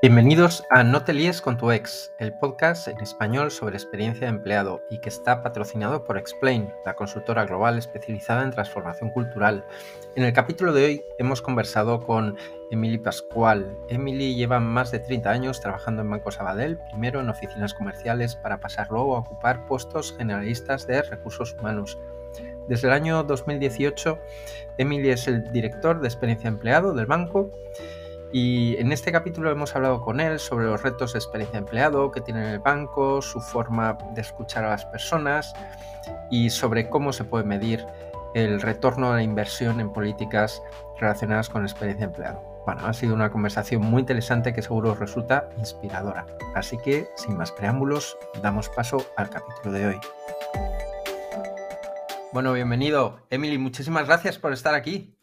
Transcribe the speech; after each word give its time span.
Bienvenidos 0.00 0.62
a 0.70 0.84
No 0.84 1.02
te 1.02 1.12
líes 1.12 1.42
con 1.42 1.56
tu 1.56 1.72
ex, 1.72 2.12
el 2.20 2.32
podcast 2.32 2.86
en 2.86 3.00
español 3.00 3.50
sobre 3.50 3.74
experiencia 3.74 4.28
de 4.28 4.32
empleado 4.36 4.80
y 4.90 4.98
que 4.98 5.08
está 5.08 5.42
patrocinado 5.42 6.04
por 6.04 6.16
Explain, 6.16 6.72
la 6.86 6.94
consultora 6.94 7.44
global 7.46 7.78
especializada 7.78 8.44
en 8.44 8.52
transformación 8.52 9.10
cultural. 9.10 9.64
En 10.14 10.22
el 10.22 10.32
capítulo 10.32 10.72
de 10.72 10.84
hoy 10.84 11.04
hemos 11.18 11.42
conversado 11.42 12.00
con 12.06 12.36
Emily 12.70 12.98
Pascual. 12.98 13.76
Emily 13.88 14.36
lleva 14.36 14.60
más 14.60 14.92
de 14.92 15.00
30 15.00 15.30
años 15.30 15.60
trabajando 15.60 16.02
en 16.02 16.10
Banco 16.10 16.30
Sabadell, 16.30 16.78
primero 16.90 17.18
en 17.18 17.28
oficinas 17.28 17.74
comerciales 17.74 18.36
para 18.36 18.60
pasar 18.60 18.92
luego 18.92 19.16
a 19.16 19.18
ocupar 19.18 19.66
puestos 19.66 20.14
generalistas 20.16 20.86
de 20.86 21.02
recursos 21.02 21.56
humanos. 21.58 21.98
Desde 22.68 22.86
el 22.86 22.94
año 22.94 23.24
2018, 23.24 24.16
Emily 24.76 25.10
es 25.10 25.26
el 25.26 25.50
director 25.50 26.00
de 26.00 26.06
experiencia 26.06 26.48
de 26.48 26.54
empleado 26.54 26.94
del 26.94 27.06
banco 27.06 27.50
y 28.32 28.76
en 28.78 28.92
este 28.92 29.12
capítulo 29.12 29.50
hemos 29.50 29.74
hablado 29.74 30.00
con 30.00 30.20
él 30.20 30.38
sobre 30.38 30.66
los 30.66 30.82
retos 30.82 31.12
de 31.12 31.18
experiencia 31.18 31.60
de 31.60 31.64
empleado 31.66 32.10
que 32.10 32.20
tiene 32.20 32.42
en 32.42 32.50
el 32.50 32.58
banco, 32.58 33.22
su 33.22 33.40
forma 33.40 33.96
de 34.14 34.20
escuchar 34.20 34.64
a 34.64 34.70
las 34.70 34.84
personas 34.86 35.54
y 36.30 36.50
sobre 36.50 36.88
cómo 36.88 37.12
se 37.12 37.24
puede 37.24 37.44
medir 37.44 37.84
el 38.34 38.60
retorno 38.60 39.12
a 39.12 39.16
la 39.16 39.22
inversión 39.22 39.80
en 39.80 39.92
políticas 39.92 40.62
relacionadas 40.98 41.48
con 41.48 41.62
experiencia 41.62 42.06
de 42.06 42.12
empleado. 42.12 42.62
Bueno, 42.66 42.86
ha 42.86 42.92
sido 42.92 43.14
una 43.14 43.30
conversación 43.30 43.82
muy 43.82 44.00
interesante 44.00 44.52
que 44.52 44.60
seguro 44.60 44.94
resulta 44.94 45.48
inspiradora. 45.56 46.26
Así 46.54 46.76
que, 46.76 47.08
sin 47.16 47.36
más 47.36 47.50
preámbulos, 47.50 48.18
damos 48.42 48.68
paso 48.68 49.10
al 49.16 49.30
capítulo 49.30 49.72
de 49.72 49.86
hoy. 49.86 50.00
Bueno, 52.32 52.52
bienvenido. 52.52 53.26
Emily, 53.30 53.56
muchísimas 53.56 54.06
gracias 54.06 54.38
por 54.38 54.52
estar 54.52 54.74
aquí. 54.74 55.16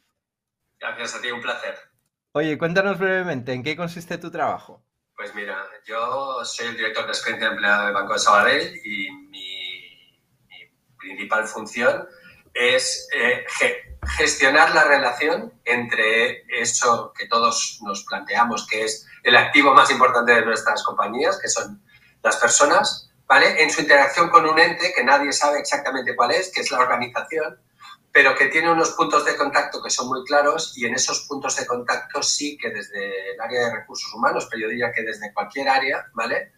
Gracias 0.79 1.15
a 1.15 1.21
ti, 1.21 1.29
un 1.29 1.41
placer. 1.41 1.94
Oye, 2.37 2.57
cuéntanos 2.57 2.99
brevemente, 2.99 3.53
¿en 3.53 3.63
qué 3.63 3.77
consiste 3.77 4.17
tu 4.17 4.29
trabajo? 4.29 4.83
Pues 5.15 5.33
mira, 5.33 5.55
yo 5.85 6.43
soy 6.43 6.67
el 6.67 6.75
director 6.75 7.05
de 7.05 7.11
experiencia 7.11 7.47
de 7.47 7.53
empleado 7.55 7.85
del 7.85 7.93
Banco 7.93 8.11
de 8.11 8.19
Sabadell 8.19 8.75
y 8.83 9.09
mi, 9.09 10.19
principal 10.97 11.45
función 11.45 12.05
es 12.53 13.07
eh, 13.15 13.45
gestionar 14.17 14.75
la 14.75 14.83
relación 14.83 15.53
entre 15.63 16.43
eso 16.61 17.13
que 17.17 17.25
todos 17.27 17.79
nos 17.83 18.03
planteamos, 18.03 18.67
que 18.67 18.83
es 18.83 19.07
el 19.23 19.37
activo 19.37 19.73
más 19.73 19.89
importante 19.89 20.33
de 20.33 20.45
nuestras 20.45 20.83
compañías, 20.83 21.39
que 21.41 21.47
son 21.47 21.81
las 22.21 22.35
personas, 22.35 23.13
¿vale? 23.27 23.63
En 23.63 23.71
su 23.71 23.79
interacción 23.79 24.29
con 24.29 24.45
un 24.45 24.59
ente 24.59 24.91
que 24.93 25.05
nadie 25.05 25.31
sabe 25.31 25.59
exactamente 25.59 26.13
cuál 26.17 26.31
es, 26.31 26.51
que 26.53 26.59
es 26.59 26.69
la 26.69 26.79
organización, 26.79 27.61
pero 28.15 28.33
que 28.33 28.45
tiene 28.45 28.71
unos 28.71 28.91
puntos 28.91 29.25
de 29.25 29.35
contacto 29.35 29.83
que 29.83 29.89
son 29.89 30.07
muy 30.07 30.23
claros 30.23 30.71
y 30.77 30.85
en 30.85 30.95
esos 30.95 31.25
puntos 31.27 31.57
de 31.57 31.65
contacto 31.65 32.23
sí 32.23 32.57
que 32.57 32.69
desde 32.69 33.33
el 33.33 33.41
área 33.41 33.65
de 33.65 33.75
recursos 33.75 34.13
humanos, 34.13 34.47
pero 34.49 34.61
yo 34.61 34.69
diría 34.69 34.93
que 34.93 35.03
desde 35.03 35.33
cualquier 35.33 35.67
área, 35.67 36.05
¿vale? 36.13 36.53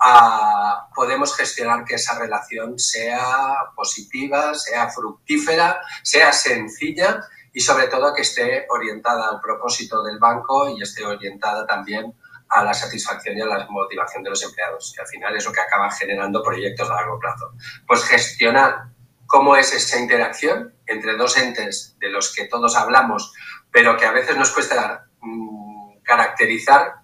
Ah, 0.00 0.88
podemos 0.94 1.36
gestionar 1.36 1.84
que 1.84 1.96
esa 1.96 2.18
relación 2.18 2.78
sea 2.78 3.56
positiva, 3.76 4.54
sea 4.54 4.88
fructífera, 4.88 5.82
sea 6.02 6.32
sencilla 6.32 7.20
y 7.52 7.60
sobre 7.60 7.88
todo 7.88 8.14
que 8.14 8.22
esté 8.22 8.64
orientada 8.70 9.28
al 9.28 9.40
propósito 9.42 10.02
del 10.02 10.18
banco 10.18 10.70
y 10.70 10.80
esté 10.80 11.04
orientada 11.04 11.66
también 11.66 12.14
a 12.48 12.64
la 12.64 12.72
satisfacción 12.72 13.36
y 13.36 13.42
a 13.42 13.46
la 13.46 13.66
motivación 13.68 14.22
de 14.22 14.30
los 14.30 14.42
empleados, 14.42 14.94
que 14.96 15.02
al 15.02 15.08
final 15.08 15.36
es 15.36 15.44
lo 15.44 15.52
que 15.52 15.60
acaba 15.60 15.90
generando 15.90 16.42
proyectos 16.42 16.88
a 16.88 16.94
largo 16.94 17.18
plazo. 17.18 17.52
Pues 17.86 18.02
gestionar 18.04 18.92
cómo 19.32 19.56
es 19.56 19.72
esa 19.72 19.98
interacción 19.98 20.74
entre 20.86 21.16
dos 21.16 21.38
entes 21.38 21.96
de 21.98 22.10
los 22.10 22.34
que 22.34 22.48
todos 22.48 22.76
hablamos, 22.76 23.32
pero 23.70 23.96
que 23.96 24.04
a 24.04 24.12
veces 24.12 24.36
nos 24.36 24.50
cuesta 24.50 25.06
mm, 25.22 26.02
caracterizar, 26.02 26.96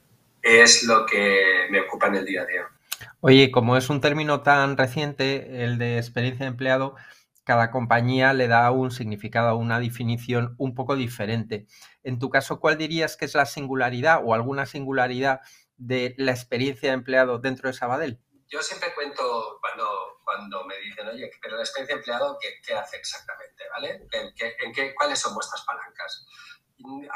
es 0.43 0.83
lo 0.83 1.07
que 1.07 1.69
me 1.71 1.81
ocupa 1.81 2.09
en 2.09 2.17
el 2.17 2.27
día 2.27 2.43
a 2.43 2.45
día. 2.45 2.69
Oye, 3.21 3.51
como 3.51 3.79
es 3.79 3.89
un 3.89 4.03
término 4.03 4.43
tan 4.43 4.77
reciente, 4.77 5.65
el 5.65 5.79
de 5.79 5.97
experiencia 5.97 6.45
de 6.45 6.51
empleado, 6.51 6.97
cada 7.45 7.71
compañía 7.71 8.35
le 8.35 8.47
da 8.47 8.71
un 8.73 8.91
significado, 8.91 9.57
una 9.57 9.81
definición 9.81 10.55
un 10.59 10.75
poco 10.75 10.97
diferente. 10.97 11.67
En 12.03 12.19
tu 12.19 12.29
caso, 12.29 12.61
¿cuál 12.61 12.77
dirías 12.77 13.17
que 13.17 13.25
es 13.25 13.35
la 13.35 13.47
singularidad 13.47 14.21
o 14.23 14.35
alguna 14.35 14.67
singularidad 14.67 15.41
de 15.79 16.15
la 16.19 16.33
experiencia 16.33 16.91
de 16.91 16.95
empleado 16.95 17.39
dentro 17.39 17.71
de 17.71 17.73
Sabadell? 17.73 18.21
Yo 18.49 18.61
siempre 18.61 18.91
cuento 18.95 19.59
cuando 19.63 20.08
cuando 20.29 20.63
me 20.67 20.77
dicen, 20.77 21.09
oye, 21.09 21.31
pero 21.41 21.57
la 21.57 21.63
experiencia 21.63 21.95
de 21.95 22.01
empleado, 22.01 22.39
¿qué, 22.39 22.75
hace 22.75 22.99
exactamente? 22.99 23.65
¿vale? 23.71 24.07
¿En 24.13 24.73
qué, 24.75 24.95
¿Cuáles 24.95 25.19
son 25.19 25.33
vuestras 25.33 25.63
palancas? 25.63 26.27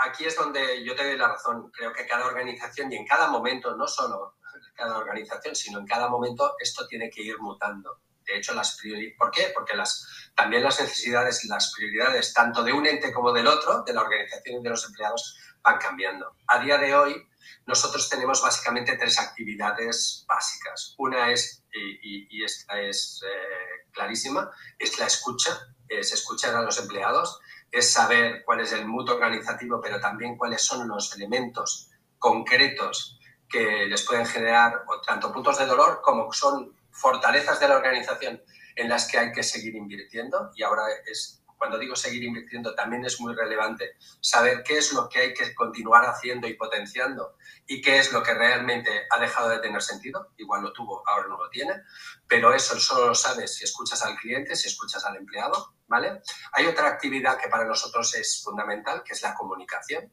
Aquí 0.07 0.25
es 0.25 0.35
donde 0.35 0.83
yo 0.83 0.97
te 0.97 1.05
doy 1.05 1.19
la 1.19 1.29
razón. 1.29 1.71
Creo 1.73 1.93
que 1.93 2.07
cada 2.07 2.25
organización 2.25 2.91
y 2.91 2.97
en 2.97 3.07
cada 3.07 3.29
momento, 3.29 3.77
no 3.77 3.87
solo 3.87 4.37
cada 4.75 4.97
organización, 4.97 5.55
sino 5.55 5.81
en 5.81 5.87
cada 5.87 6.09
momento, 6.09 6.55
esto 6.59 6.87
tiene 6.87 7.11
que 7.11 7.21
ir 7.21 7.39
mutando. 7.39 8.01
De 8.25 8.39
hecho, 8.39 8.55
las 8.55 8.81
¿por 9.19 9.31
qué? 9.31 9.53
Porque 9.55 9.77
las, 9.77 10.33
también 10.35 10.63
las 10.63 10.81
necesidades 10.81 11.45
las 11.45 11.71
prioridades, 11.77 12.33
tanto 12.33 12.65
de 12.65 12.73
un 12.73 12.87
ente 12.87 13.13
como 13.13 13.31
del 13.31 13.47
otro, 13.47 13.83
de 13.83 13.93
la 13.93 14.01
organización 14.01 14.61
y 14.61 14.63
de 14.63 14.71
los 14.71 14.87
empleados, 14.87 15.37
van 15.63 15.79
cambiando. 15.79 16.37
A 16.47 16.59
día 16.61 16.79
de 16.79 16.95
hoy, 16.95 17.29
nosotros 17.67 18.09
tenemos 18.09 18.43
básicamente 18.43 18.97
tres 18.97 19.19
actividades 19.19 20.25
básicas. 20.29 20.95
Una 20.99 21.31
es 21.31 21.63
y, 21.73 22.45
esta 22.45 22.81
es 22.81 23.23
eh, 23.25 23.89
clarísima, 23.93 24.51
es 24.79 24.99
la 24.99 25.07
escucha, 25.07 25.75
es 25.89 26.13
escuchar 26.13 26.55
a 26.55 26.63
los 26.63 26.79
empleados, 26.79 27.41
es 27.71 27.91
saber 27.91 28.45
cuál 28.45 28.61
es 28.61 28.73
el 28.73 28.87
mutuo 28.87 29.15
organizativo, 29.15 29.81
pero 29.81 30.01
también 30.01 30.37
cuáles 30.37 30.63
son 30.63 30.87
los 30.89 31.15
elementos 31.17 31.91
concretos 32.19 33.19
que 33.49 33.87
les 33.87 34.03
pueden 34.03 34.27
generar 34.27 34.85
tanto 35.07 35.33
puntos 35.33 35.59
de 35.59 35.67
dolor 35.67 36.01
como 36.03 36.33
son 36.33 36.77
fortalezas 36.91 37.61
de 37.61 37.69
la 37.69 37.77
organización 37.77 38.43
en 38.77 38.89
las 38.89 39.11
que 39.11 39.19
hay 39.19 39.33
que 39.33 39.43
seguir 39.43 39.75
invirtiendo 39.75 40.51
y 40.55 40.63
ahora 40.63 40.85
es 41.07 41.42
cuando 41.63 41.79
digo 41.79 41.95
seguir 41.95 42.25
invirtiendo, 42.25 42.75
también 42.75 43.05
es 43.05 43.21
muy 43.21 43.37
relevante 43.37 43.95
saber 44.21 44.65
qué 44.65 44.79
es 44.79 44.93
lo 44.93 45.09
que 45.09 45.21
hay 45.21 45.33
que 45.33 45.55
continuar 45.55 46.05
haciendo 46.07 46.49
y 46.49 46.55
potenciando 46.55 47.37
y 47.69 47.81
qué 47.81 48.01
es 48.01 48.13
lo 48.13 48.21
que 48.21 48.35
realmente 48.35 49.07
ha 49.09 49.21
dejado 49.21 49.49
de 49.49 49.61
tener 49.61 49.81
sentido. 49.81 50.33
Igual 50.39 50.63
lo 50.63 50.73
tuvo, 50.73 51.09
ahora 51.09 51.29
no 51.29 51.39
lo 51.39 51.49
tiene, 51.51 51.85
pero 52.27 52.53
eso 52.53 52.77
solo 52.81 53.07
lo 53.07 53.15
sabes 53.15 53.55
si 53.55 53.63
escuchas 53.63 54.03
al 54.03 54.17
cliente, 54.17 54.57
si 54.57 54.67
escuchas 54.67 55.05
al 55.05 55.15
empleado, 55.15 55.77
¿vale? 55.87 56.21
Hay 56.51 56.67
otra 56.67 56.89
actividad 56.89 57.39
que 57.39 57.49
para 57.49 57.65
nosotros 57.65 58.13
es 58.17 58.43
fundamental, 58.43 59.05
que 59.05 59.13
es 59.13 59.23
la 59.23 59.33
comunicación. 59.33 60.13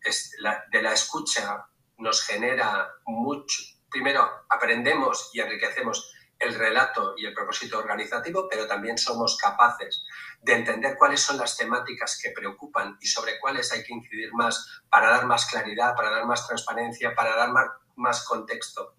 Es 0.00 0.30
de 0.70 0.80
la 0.80 0.92
escucha 0.92 1.66
nos 1.98 2.22
genera 2.22 2.88
mucho. 3.06 3.64
Primero, 3.90 4.30
aprendemos 4.48 5.30
y 5.32 5.40
enriquecemos 5.40 6.14
el 6.38 6.54
relato 6.54 7.14
y 7.16 7.26
el 7.26 7.34
propósito 7.34 7.78
organizativo, 7.78 8.48
pero 8.48 8.66
también 8.66 8.98
somos 8.98 9.36
capaces 9.36 10.04
de 10.44 10.52
entender 10.52 10.96
cuáles 10.98 11.20
son 11.20 11.38
las 11.38 11.56
temáticas 11.56 12.20
que 12.22 12.30
preocupan 12.30 12.98
y 13.00 13.06
sobre 13.06 13.40
cuáles 13.40 13.72
hay 13.72 13.82
que 13.82 13.94
incidir 13.94 14.32
más 14.34 14.82
para 14.90 15.08
dar 15.08 15.24
más 15.24 15.46
claridad, 15.46 15.94
para 15.96 16.10
dar 16.10 16.26
más 16.26 16.46
transparencia, 16.46 17.14
para 17.14 17.34
dar 17.34 17.50
más, 17.96 18.24
contexto 18.24 18.96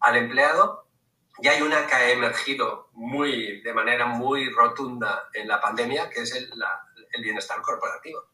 al 0.00 0.16
empleado. 0.16 0.86
Y 1.38 1.48
hay 1.48 1.62
una 1.62 1.86
que 1.86 1.94
ha 1.94 2.10
emergido 2.10 2.90
muy, 2.92 3.62
de 3.62 3.72
manera 3.72 4.04
muy 4.04 4.50
rotunda 4.50 5.30
en 5.32 5.48
la 5.48 5.60
pandemia, 5.60 6.10
que 6.10 6.20
es 6.20 6.34
el, 6.34 6.52
el 7.12 7.22
bienestar 7.22 7.62
corporativo. 7.62 8.28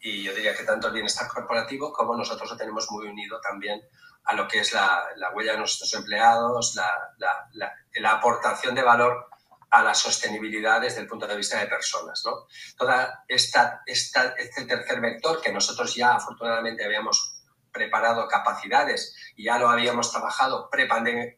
Y 0.00 0.24
yo 0.24 0.34
diría 0.34 0.56
que 0.56 0.64
tanto 0.64 0.88
el 0.88 0.94
bienestar 0.94 1.28
corporativo 1.28 1.92
como 1.92 2.16
nosotros 2.16 2.50
lo 2.50 2.56
tenemos 2.56 2.90
muy 2.90 3.06
unido 3.06 3.40
también 3.40 3.80
a 4.24 4.34
lo 4.34 4.48
que 4.48 4.60
es 4.60 4.72
la, 4.72 5.06
huella 5.34 5.52
de 5.52 5.58
nuestros 5.58 5.92
empleados, 5.94 6.74
la, 6.74 8.10
aportación 8.10 8.74
de 8.74 8.82
valor 8.82 9.28
a 9.74 9.82
la 9.82 9.92
sostenibilidad 9.92 10.80
desde 10.80 11.00
el 11.00 11.08
punto 11.08 11.26
de 11.26 11.36
vista 11.36 11.58
de 11.58 11.66
personas. 11.66 12.22
¿no? 12.24 12.46
Toda 12.76 13.24
esta, 13.26 13.82
esta, 13.84 14.34
este 14.38 14.66
tercer 14.66 15.00
vector 15.00 15.42
que 15.42 15.52
nosotros 15.52 15.96
ya 15.96 16.14
afortunadamente 16.14 16.84
habíamos 16.84 17.42
preparado 17.72 18.28
capacidades 18.28 19.16
y 19.34 19.46
ya 19.46 19.58
lo 19.58 19.68
habíamos 19.68 20.12
trabajado 20.12 20.70
pre-pandemia, 20.70 21.34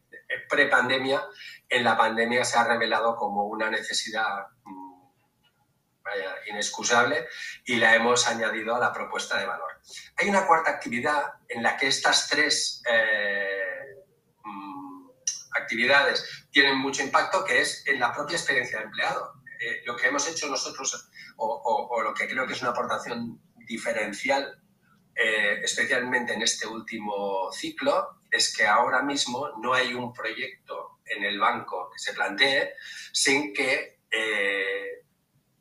pre 0.47 0.69
en 1.69 1.83
la 1.83 1.97
pandemia 1.97 2.45
se 2.45 2.59
ha 2.59 2.63
revelado 2.63 3.15
como 3.15 3.45
una 3.45 3.71
necesidad 3.71 4.45
mm, 4.63 5.09
inexcusable 6.51 7.27
y 7.65 7.77
la 7.77 7.95
hemos 7.95 8.27
añadido 8.27 8.75
a 8.75 8.79
la 8.79 8.93
propuesta 8.93 9.39
de 9.39 9.47
valor. 9.47 9.81
Hay 10.15 10.29
una 10.29 10.45
cuarta 10.45 10.69
actividad 10.69 11.23
en 11.49 11.63
la 11.63 11.75
que 11.75 11.87
estas 11.87 12.29
tres 12.29 12.83
eh, 12.87 13.66
actividades 15.57 16.47
tienen 16.51 16.77
mucho 16.77 17.03
impacto, 17.03 17.43
que 17.43 17.61
es 17.61 17.85
en 17.87 17.99
la 17.99 18.13
propia 18.13 18.37
experiencia 18.37 18.79
de 18.79 18.85
empleado. 18.85 19.33
Eh, 19.59 19.81
lo 19.85 19.95
que 19.95 20.07
hemos 20.07 20.27
hecho 20.27 20.47
nosotros, 20.47 21.09
o, 21.37 22.01
lo 22.01 22.13
que 22.13 22.27
creo 22.27 22.45
que 22.45 22.53
es 22.53 22.61
una 22.61 22.71
aportación 22.71 23.41
diferencial, 23.67 24.61
eh, 25.15 25.59
especialmente 25.63 26.33
en 26.33 26.41
este 26.41 26.67
último 26.67 27.51
ciclo, 27.51 28.21
es 28.29 28.55
que 28.55 28.67
ahora 28.67 29.01
mismo 29.01 29.49
no 29.61 29.73
hay 29.73 29.93
un 29.93 30.13
proyecto 30.13 30.99
en 31.05 31.23
el 31.23 31.39
banco 31.39 31.89
que 31.91 31.99
se 31.99 32.13
plantee 32.13 32.73
sin 33.11 33.53
que 33.53 33.97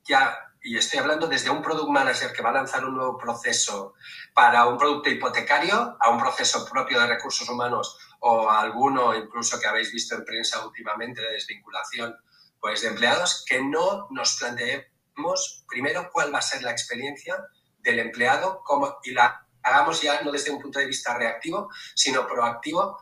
ya 0.05 0.39
y 0.67 0.77
estoy 0.77 0.99
hablando 0.99 1.29
desde 1.29 1.49
un 1.49 1.63
product 1.63 1.89
manager 1.89 2.33
que 2.33 2.43
va 2.43 2.51
a 2.51 2.55
lanzar 2.55 2.85
un 2.85 2.97
nuevo 2.97 3.17
proceso 3.17 3.95
para 4.35 4.67
un 4.67 4.77
producto 4.77 5.09
hipotecario 5.09 5.97
a 6.01 6.11
un 6.11 6.19
proceso 6.19 6.69
propio 6.69 7.01
de 7.01 7.07
recursos 7.07 7.49
humanos 7.49 7.97
o 8.29 8.51
alguno 8.51 9.15
incluso 9.15 9.61
que 9.61 9.69
habéis 9.69 9.93
visto 9.93 10.17
en 10.17 10.25
prensa 10.25 10.67
últimamente 10.67 11.23
de 11.23 11.35
desvinculación 11.35 12.17
pues, 12.61 12.83
de 12.83 12.89
empleados, 12.89 13.45
que 13.47 13.63
no 13.63 14.09
nos 14.11 14.37
planteemos 14.37 15.65
primero 15.69 16.11
cuál 16.13 16.35
va 16.35 16.41
a 16.41 16.43
ser 16.43 16.63
la 16.63 16.73
experiencia 16.73 17.37
del 17.79 18.01
empleado 18.01 18.63
cómo, 18.65 18.97
y 19.05 19.13
la 19.13 19.47
hagamos 19.63 20.03
ya 20.03 20.21
no 20.23 20.33
desde 20.33 20.51
un 20.51 20.61
punto 20.61 20.81
de 20.81 20.87
vista 20.87 21.17
reactivo, 21.17 21.69
sino 21.95 22.27
proactivo, 22.27 22.99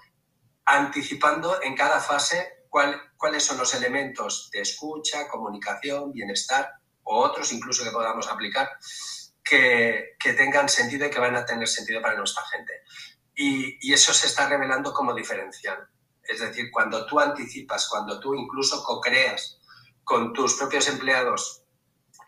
anticipando 0.66 1.62
en 1.62 1.74
cada 1.74 2.00
fase 2.00 2.66
cuál, 2.68 3.00
cuáles 3.16 3.42
son 3.44 3.56
los 3.56 3.74
elementos 3.74 4.50
de 4.52 4.60
escucha, 4.60 5.26
comunicación, 5.28 6.12
bienestar 6.12 6.70
o 7.02 7.20
otros 7.20 7.50
incluso 7.52 7.82
que 7.82 7.90
podamos 7.90 8.28
aplicar 8.28 8.68
que, 9.42 10.16
que 10.18 10.34
tengan 10.34 10.68
sentido 10.68 11.06
y 11.06 11.10
que 11.10 11.20
van 11.20 11.36
a 11.36 11.46
tener 11.46 11.68
sentido 11.68 12.02
para 12.02 12.16
nuestra 12.16 12.42
gente. 12.44 12.82
Y, 13.34 13.92
eso 13.92 14.12
se 14.12 14.26
está 14.26 14.48
revelando 14.48 14.92
como 14.92 15.14
diferencial. 15.14 15.88
Es 16.22 16.40
decir, 16.40 16.70
cuando 16.70 17.06
tú 17.06 17.20
anticipas, 17.20 17.88
cuando 17.88 18.18
tú 18.18 18.34
incluso 18.34 18.82
co-creas 18.82 19.58
con 20.02 20.32
tus 20.32 20.54
propios 20.54 20.88
empleados 20.88 21.64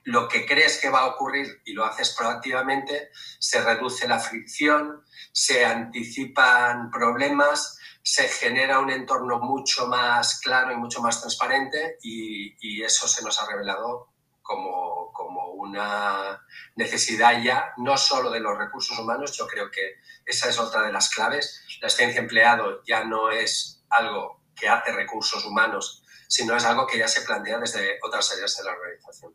lo 0.05 0.29
que 0.29 0.47
crees 0.47 0.79
que 0.81 0.89
va 0.89 1.01
a 1.01 1.07
ocurrir 1.07 1.63
y 1.65 1.73
lo 1.73 1.85
haces 1.85 2.15
proactivamente, 2.17 3.11
se 3.41 3.61
reduce 3.61 4.07
la 4.07 4.21
fricción, 4.21 5.03
se 5.33 5.65
anticipan 5.65 6.93
problemas, 6.93 7.77
se 8.05 8.29
genera 8.29 8.79
un 8.79 8.91
entorno 8.91 9.41
mucho 9.41 9.89
más 9.89 10.39
claro 10.41 10.71
y 10.71 10.77
mucho 10.77 11.03
más 11.03 11.21
transparente 11.21 11.99
y, 12.03 12.55
y 12.61 12.85
eso 12.85 13.09
se 13.09 13.25
nos 13.25 13.41
ha 13.41 13.49
revelado 13.49 14.11
como, 14.43 15.11
como, 15.13 15.49
una 15.55 16.41
necesidad 16.77 17.43
ya, 17.43 17.73
no 17.79 17.97
solo 17.97 18.31
de 18.31 18.39
los 18.39 18.57
recursos 18.57 18.97
humanos, 18.97 19.37
yo 19.37 19.47
creo 19.49 19.69
que 19.71 19.97
esa 20.27 20.51
es 20.51 20.59
otra 20.59 20.83
de 20.83 20.93
las 20.93 21.09
claves. 21.09 21.65
La 21.81 21.89
experiencia 21.89 22.21
empleado 22.21 22.83
ya 22.85 23.05
no 23.05 23.31
es 23.31 23.85
algo 23.89 24.43
que 24.55 24.69
hace 24.69 24.93
recursos 24.93 25.45
humanos, 25.45 26.05
sino 26.29 26.57
es 26.57 26.65
algo 26.65 26.87
que 26.87 26.99
ya 26.99 27.09
se 27.09 27.23
plantea 27.23 27.59
desde 27.59 27.99
otras 28.03 28.33
áreas 28.33 28.57
de 28.57 28.65
la 28.65 28.73
organización. 28.73 29.35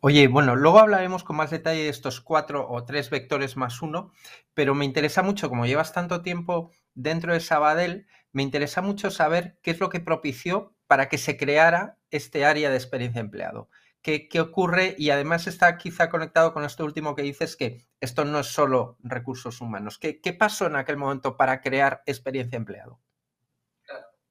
Oye, 0.00 0.28
bueno, 0.28 0.56
luego 0.56 0.78
hablaremos 0.78 1.24
con 1.24 1.36
más 1.36 1.50
detalle 1.50 1.82
de 1.82 1.88
estos 1.88 2.20
cuatro 2.20 2.66
o 2.70 2.84
tres 2.84 3.10
vectores 3.10 3.56
más 3.56 3.82
uno, 3.82 4.12
pero 4.54 4.74
me 4.74 4.84
interesa 4.84 5.22
mucho, 5.22 5.48
como 5.48 5.66
llevas 5.66 5.92
tanto 5.92 6.22
tiempo 6.22 6.70
dentro 6.94 7.34
de 7.34 7.40
Sabadell, 7.40 8.06
me 8.32 8.42
interesa 8.42 8.80
mucho 8.80 9.10
saber 9.10 9.58
qué 9.62 9.72
es 9.72 9.80
lo 9.80 9.90
que 9.90 10.00
propició 10.00 10.74
para 10.86 11.08
que 11.08 11.18
se 11.18 11.36
creara 11.36 11.98
este 12.10 12.44
área 12.44 12.70
de 12.70 12.76
experiencia 12.76 13.20
empleado. 13.20 13.68
¿Qué, 14.02 14.28
qué 14.28 14.40
ocurre? 14.40 14.94
Y 14.98 15.10
además 15.10 15.46
está 15.46 15.76
quizá 15.76 16.08
conectado 16.08 16.52
con 16.52 16.64
esto 16.64 16.84
último 16.84 17.14
que 17.14 17.22
dices, 17.22 17.56
que 17.56 17.86
esto 18.00 18.24
no 18.24 18.40
es 18.40 18.46
solo 18.46 18.96
recursos 19.02 19.60
humanos. 19.60 19.98
¿Qué, 19.98 20.20
qué 20.20 20.32
pasó 20.32 20.66
en 20.66 20.76
aquel 20.76 20.96
momento 20.96 21.36
para 21.36 21.60
crear 21.60 22.02
experiencia 22.06 22.56
empleado? 22.56 23.00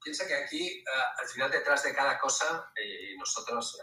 piensa 0.02 0.28
que 0.28 0.36
aquí, 0.36 0.84
uh, 0.84 1.22
al 1.22 1.28
final, 1.28 1.52
detrás 1.52 1.84
de 1.84 1.94
cada 1.94 2.18
cosa, 2.20 2.72
y 2.76 3.18
nosotros 3.18 3.80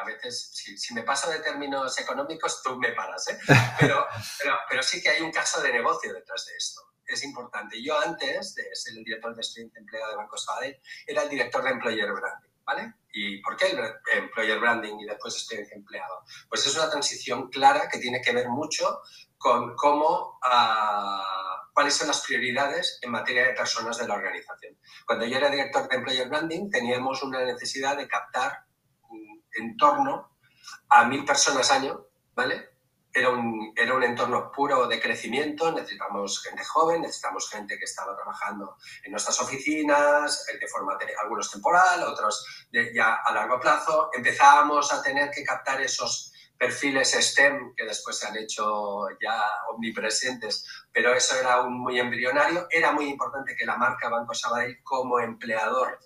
a 0.00 0.04
veces, 0.04 0.50
si, 0.52 0.76
si, 0.76 0.94
me 0.94 1.02
paso 1.02 1.30
de 1.30 1.38
términos 1.38 1.98
económicos, 1.98 2.62
tú 2.62 2.76
me 2.78 2.92
paras, 2.92 3.28
¿eh? 3.28 3.38
Pero, 3.80 4.06
pero, 4.38 4.58
pero, 4.68 4.82
sí 4.82 5.02
que 5.02 5.10
hay 5.10 5.22
un 5.22 5.32
caso 5.32 5.60
de 5.62 5.72
negocio 5.72 6.12
detrás 6.12 6.46
de 6.46 6.56
esto. 6.56 6.82
Es 7.04 7.24
importante. 7.24 7.82
Yo 7.82 7.98
antes 7.98 8.54
de 8.54 8.64
ser 8.74 8.94
el 8.96 9.04
director 9.04 9.34
de 9.34 9.40
experiencia 9.40 9.80
empleado 9.80 10.10
de 10.10 10.16
Banco 10.16 10.36
Sabadell, 10.36 10.80
era 11.06 11.22
el 11.22 11.28
director 11.28 11.62
de 11.64 11.70
Employer 11.70 12.12
Branding, 12.12 12.51
¿vale? 12.64 12.94
¿Y 13.12 13.42
por 13.42 13.56
qué 13.56 13.66
el 13.66 13.78
Employer 14.22 14.58
Branding 14.58 14.98
y 15.00 15.04
después 15.06 15.34
experiencia 15.34 15.76
empleado? 15.76 16.24
Pues 16.48 16.66
es 16.66 16.74
una 16.76 16.90
transición 16.90 17.48
clara 17.48 17.88
que 17.90 17.98
tiene 17.98 18.20
que 18.20 18.32
ver 18.32 18.48
mucho 18.48 19.00
con 19.36 19.74
cómo... 19.76 20.38
Uh, 20.42 21.42
cuáles 21.72 21.94
son 21.94 22.08
las 22.08 22.20
prioridades 22.20 22.98
en 23.02 23.10
materia 23.10 23.46
de 23.46 23.54
personas 23.54 23.98
de 23.98 24.06
la 24.06 24.14
organización. 24.14 24.76
Cuando 25.06 25.26
yo 25.26 25.36
era 25.38 25.50
director 25.50 25.88
de 25.88 25.96
Employer 25.96 26.28
Branding, 26.28 26.70
teníamos 26.70 27.22
una 27.22 27.44
necesidad 27.44 27.96
de 27.96 28.08
captar 28.08 28.66
en 29.54 29.76
torno 29.76 30.36
a 30.88 31.04
mil 31.04 31.24
personas 31.24 31.70
año, 31.70 32.06
¿vale? 32.34 32.71
Era 33.14 33.28
un, 33.28 33.72
era 33.76 33.94
un 33.94 34.02
entorno 34.02 34.50
puro 34.50 34.86
de 34.86 35.00
crecimiento, 35.00 35.70
necesitamos 35.70 36.42
gente 36.42 36.64
joven, 36.64 37.02
necesitamos 37.02 37.50
gente 37.50 37.78
que 37.78 37.84
estaba 37.84 38.16
trabajando 38.16 38.76
en 39.04 39.12
nuestras 39.12 39.38
oficinas, 39.40 40.46
de 40.58 40.66
forma, 40.66 40.96
algunos 41.22 41.50
temporal, 41.50 42.02
otros 42.04 42.66
de, 42.70 42.92
ya 42.94 43.16
a 43.24 43.32
largo 43.34 43.60
plazo. 43.60 44.08
Empezábamos 44.14 44.92
a 44.92 45.02
tener 45.02 45.30
que 45.30 45.44
captar 45.44 45.80
esos 45.80 46.32
perfiles 46.62 47.10
STEM 47.12 47.74
que 47.76 47.84
después 47.84 48.16
se 48.16 48.28
han 48.28 48.36
hecho 48.36 49.08
ya 49.20 49.42
omnipresentes, 49.74 50.64
pero 50.92 51.12
eso 51.12 51.36
era 51.36 51.60
un 51.60 51.80
muy 51.80 51.98
embrionario. 51.98 52.66
Era 52.70 52.92
muy 52.92 53.06
importante 53.06 53.56
que 53.56 53.66
la 53.66 53.76
marca 53.76 54.08
Banco 54.08 54.32
Sabadell 54.32 54.80
como 54.84 55.18
empleador 55.18 55.98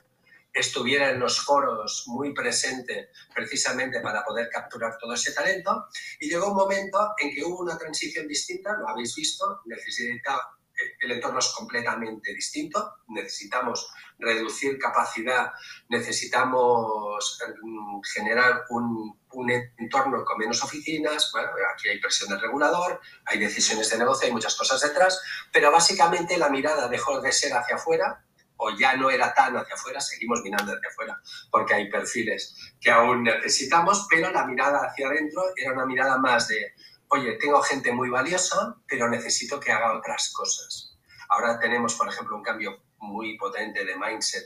estuviera 0.57 1.11
en 1.11 1.21
los 1.21 1.41
foros 1.41 2.05
muy 2.07 2.33
presente 2.33 3.11
precisamente 3.35 4.01
para 4.01 4.25
poder 4.25 4.49
capturar 4.51 4.97
todo 4.99 5.13
ese 5.13 5.33
talento. 5.33 5.87
Y 6.19 6.29
llegó 6.29 6.49
un 6.49 6.57
momento 6.57 7.15
en 7.19 7.35
que 7.35 7.45
hubo 7.45 7.61
una 7.61 7.77
transición 7.77 8.27
distinta, 8.27 8.77
lo 8.77 8.89
habéis 8.89 9.15
visto, 9.15 9.61
necesitaba 9.67 10.57
el 11.01 11.13
entorno 11.13 11.39
es 11.39 11.49
completamente 11.57 12.35
distinto, 12.35 12.97
necesitamos 13.09 13.89
reducir 14.19 14.79
capacidad, 14.79 15.53
necesitamos 15.89 17.39
mm, 17.63 18.01
generar 18.15 18.65
un, 18.71 19.19
un, 19.33 19.51
entorno 19.51 20.25
con 20.25 20.39
menos 20.39 20.63
oficinas, 20.63 21.31
bueno, 21.33 21.49
aquí 21.73 21.89
hay 21.89 22.01
presión 22.01 22.29
del 22.29 22.41
regulador, 22.41 23.01
hay 23.25 23.39
decisiones 23.39 23.91
de 23.91 23.99
negocio, 23.99 24.27
hay 24.27 24.33
muchas 24.33 24.55
cosas 24.55 24.81
detrás, 24.81 25.21
pero 25.53 25.71
básicamente 25.71 26.37
la 26.37 26.51
mirada 26.51 26.89
dejó 26.89 27.21
de 27.21 27.33
ser 27.33 27.53
hacia 27.55 27.77
afuera 27.77 28.26
o 28.57 28.71
ya 28.77 28.97
no 28.97 29.11
era 29.11 29.33
tan 29.35 29.57
hacia 29.57 29.75
afuera, 29.75 30.01
seguimos 30.01 30.43
mirando 30.43 30.73
hacia 30.73 30.89
afuera 30.89 31.21
porque 31.51 31.75
hay 31.75 31.91
perfiles 31.91 32.75
que 32.81 32.91
aún 32.91 33.23
necesitamos, 33.23 34.07
pero 34.09 34.31
la 34.31 34.47
mirada 34.47 34.87
hacia 34.87 35.09
adentro 35.09 35.43
era 35.57 35.73
una 35.73 35.87
mirada 35.87 36.19
más 36.19 36.49
de 36.49 36.73
oye, 37.09 37.39
tengo 37.41 37.61
gente 37.63 37.93
muy 37.93 38.09
valiosa, 38.09 38.77
pero 38.87 39.09
necesito 39.09 39.61
que 39.61 39.73
haga 39.73 39.97
otras 39.97 40.33
cosas. 40.33 40.97
Ahora 41.29 41.59
tenemos, 41.59 41.95
por 41.95 42.09
ejemplo, 42.09 42.37
un 42.37 42.43
cambio 42.43 42.83
muy 42.99 43.37
potente 43.37 43.85
de 43.85 43.97
mindset 43.97 44.45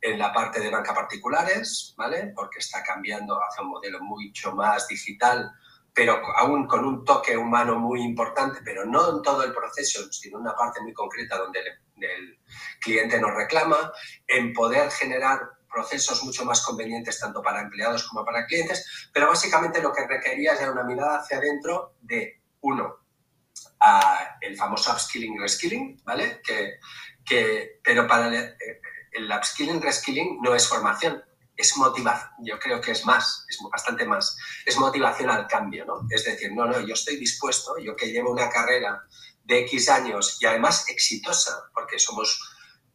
en 0.00 0.18
la 0.18 0.32
parte 0.32 0.60
de 0.60 0.70
banca 0.70 0.94
particulares, 0.94 1.94
¿vale? 1.96 2.32
Porque 2.34 2.58
está 2.58 2.82
cambiando 2.82 3.38
hacia 3.42 3.62
un 3.62 3.70
modelo 3.70 4.00
mucho 4.00 4.52
más 4.52 4.86
digital, 4.88 5.50
pero 5.94 6.20
aún 6.36 6.66
con 6.66 6.84
un 6.84 7.04
toque 7.04 7.36
humano 7.36 7.78
muy 7.78 8.02
importante, 8.02 8.60
pero 8.64 8.84
no 8.84 9.16
en 9.16 9.22
todo 9.22 9.44
el 9.44 9.54
proceso, 9.54 10.12
sino 10.12 10.38
en 10.38 10.42
una 10.42 10.56
parte 10.56 10.80
muy 10.80 10.92
concreta 10.92 11.38
donde 11.38 11.60
el, 11.60 12.38
cliente 12.80 13.20
nos 13.20 13.32
reclama, 13.34 13.92
en 14.26 14.52
poder 14.52 14.90
generar 14.90 15.40
procesos 15.72 16.22
mucho 16.24 16.44
más 16.44 16.60
convenientes 16.60 17.18
tanto 17.18 17.40
para 17.40 17.62
empleados 17.62 18.06
como 18.08 18.24
para 18.24 18.44
clientes, 18.46 19.08
pero 19.12 19.28
básicamente 19.28 19.80
lo 19.80 19.92
que 19.92 20.06
requería 20.06 20.54
era 20.54 20.72
una 20.72 20.82
mirada 20.82 21.20
hacia 21.20 21.38
adentro 21.38 21.94
de, 22.00 22.42
uno, 22.60 22.98
a 23.80 24.36
el 24.40 24.56
famoso 24.56 24.92
upskilling 24.92 25.40
reskilling, 25.40 26.02
¿vale? 26.04 26.42
Que, 26.44 26.74
que, 27.24 27.80
pero 27.82 28.06
para 28.06 28.26
el, 28.26 28.56
el 29.12 29.30
upskilling 29.30 29.80
reskilling 29.80 30.42
no 30.42 30.54
es 30.54 30.68
formación, 30.68 31.24
es 31.56 31.76
motivación, 31.76 32.30
yo 32.40 32.58
creo 32.58 32.80
que 32.80 32.92
es 32.92 33.04
más, 33.04 33.46
es 33.48 33.58
bastante 33.70 34.04
más, 34.04 34.36
es 34.64 34.76
motivación 34.76 35.30
al 35.30 35.46
cambio, 35.46 35.84
¿no? 35.84 36.06
Es 36.10 36.24
decir, 36.24 36.52
no, 36.52 36.66
no, 36.66 36.80
yo 36.80 36.94
estoy 36.94 37.16
dispuesto, 37.16 37.78
yo 37.78 37.94
que 37.96 38.10
llevo 38.10 38.32
una 38.32 38.48
carrera 38.48 39.04
de 39.44 39.60
X 39.60 39.88
años 39.88 40.38
y 40.40 40.46
además 40.46 40.88
exitosa, 40.88 41.70
porque 41.72 41.98
somos 41.98 42.38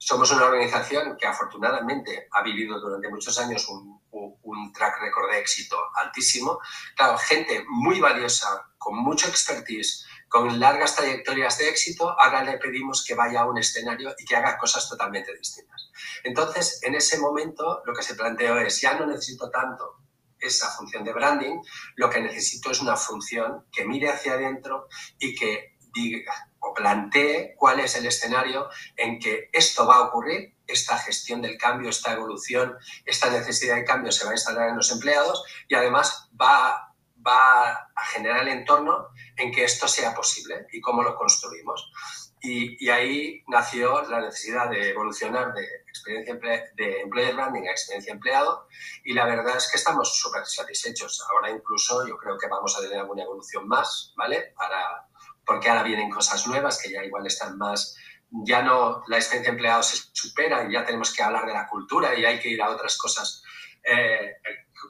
somos 0.01 0.31
una 0.31 0.45
organización 0.45 1.17
que 1.19 1.27
afortunadamente 1.27 2.29
ha 2.31 2.41
vivido 2.41 2.79
durante 2.79 3.09
muchos 3.09 3.37
años 3.37 3.67
un, 3.67 4.01
un, 4.11 4.71
track 4.71 5.01
record 5.01 5.29
de 5.29 5.39
éxito 5.39 5.77
altísimo. 5.93 6.59
Claro, 6.95 7.17
gente 7.17 7.65
muy 7.67 7.99
valiosa, 7.99 8.65
con 8.77 8.95
mucho 8.97 9.27
expertise, 9.27 10.05
con 10.29 10.59
largas 10.59 10.95
trayectorias 10.95 11.57
de 11.57 11.69
éxito, 11.69 12.09
ahora 12.19 12.43
le 12.43 12.57
pedimos 12.57 13.03
que 13.03 13.15
vaya 13.15 13.41
a 13.41 13.47
un 13.47 13.57
escenario 13.57 14.13
y 14.17 14.25
que 14.25 14.35
haga 14.35 14.57
cosas 14.57 14.87
totalmente 14.87 15.35
distintas. 15.35 15.91
Entonces, 16.23 16.79
en 16.83 16.95
ese 16.95 17.17
momento, 17.17 17.81
lo 17.85 17.93
que 17.93 18.03
se 18.03 18.15
planteó 18.15 18.57
es, 18.59 18.79
ya 18.79 18.93
no 18.93 19.05
necesito 19.05 19.49
tanto 19.49 19.97
esa 20.39 20.69
función 20.69 21.03
de 21.03 21.11
branding, 21.11 21.59
lo 21.95 22.09
que 22.09 22.21
necesito 22.21 22.71
es 22.71 22.79
una 22.79 22.95
función 22.95 23.65
que 23.71 23.85
mire 23.85 24.09
hacia 24.09 24.33
adentro 24.33 24.87
y 25.17 25.35
que 25.35 25.77
diga, 25.93 26.49
o 26.59 26.73
plantee 26.73 27.55
cuál 27.57 27.79
es 27.79 27.95
el 27.95 28.05
escenario 28.05 28.69
en 28.95 29.19
que 29.19 29.49
esto 29.51 29.85
va 29.85 29.95
a 29.95 30.01
ocurrir, 30.01 30.55
esta 30.67 30.97
gestión 30.99 31.41
del 31.41 31.57
cambio, 31.57 31.89
esta 31.89 32.13
evolución, 32.13 32.77
esta 33.05 33.29
necesidad 33.29 33.75
de 33.75 33.85
cambio 33.85 34.11
se 34.11 34.23
va 34.23 34.31
a 34.31 34.35
instalar 34.35 34.69
en 34.69 34.75
los 34.75 34.91
empleados 34.91 35.43
y 35.67 35.73
además 35.73 36.29
va, 36.39 36.93
va 37.25 37.71
a 37.71 38.05
generar 38.13 38.41
el 38.41 38.49
entorno 38.49 39.07
en 39.39 39.51
que 39.51 39.63
esto 39.63 39.87
sea 39.87 40.13
posible 40.13 40.67
y 40.71 40.81
cómo 40.81 41.01
lo 41.01 41.15
construimos. 41.15 41.91
Y, 42.41 42.89
ahí 42.89 43.43
nació 43.47 44.01
la 44.03 44.21
necesidad 44.21 44.69
de 44.69 44.91
evolucionar 44.91 45.53
de 45.53 45.65
experiencia 45.87 46.35
de 46.75 47.01
employer 47.01 47.35
branding 47.35 47.67
a 47.67 47.71
experiencia 47.71 48.13
empleado 48.13 48.67
y 49.03 49.13
la 49.13 49.25
verdad 49.25 49.57
es 49.57 49.69
que 49.69 49.77
estamos 49.77 50.17
súper 50.17 50.45
satisfechos. 50.45 51.25
Ahora 51.31 51.51
incluso 51.51 52.07
yo 52.07 52.17
creo 52.17 52.37
que 52.37 52.47
vamos 52.47 52.77
a 52.77 52.81
tener 52.81 52.99
alguna 52.99 53.23
evolución 53.23 53.67
más, 53.67 54.13
¿vale? 54.15 54.53
Para, 54.55 55.07
porque 55.45 55.69
ahora 55.69 55.83
vienen 55.83 56.09
cosas 56.09 56.47
nuevas 56.47 56.81
que 56.81 56.91
ya 56.91 57.03
igual 57.03 57.27
están 57.27 57.57
más, 57.57 57.97
ya 58.31 58.61
no 58.61 59.03
la 59.07 59.17
experiencia 59.17 59.51
empleado 59.51 59.83
se 59.83 59.97
supera 60.13 60.65
y 60.67 60.73
ya 60.73 60.85
tenemos 60.85 61.13
que 61.13 61.23
hablar 61.23 61.45
de 61.45 61.53
la 61.53 61.67
cultura 61.67 62.15
y 62.15 62.23
hay 62.23 62.39
que 62.39 62.49
ir 62.49 62.61
a 62.61 62.69
otras 62.69 62.97
cosas 62.97 63.43
eh, 63.83 64.35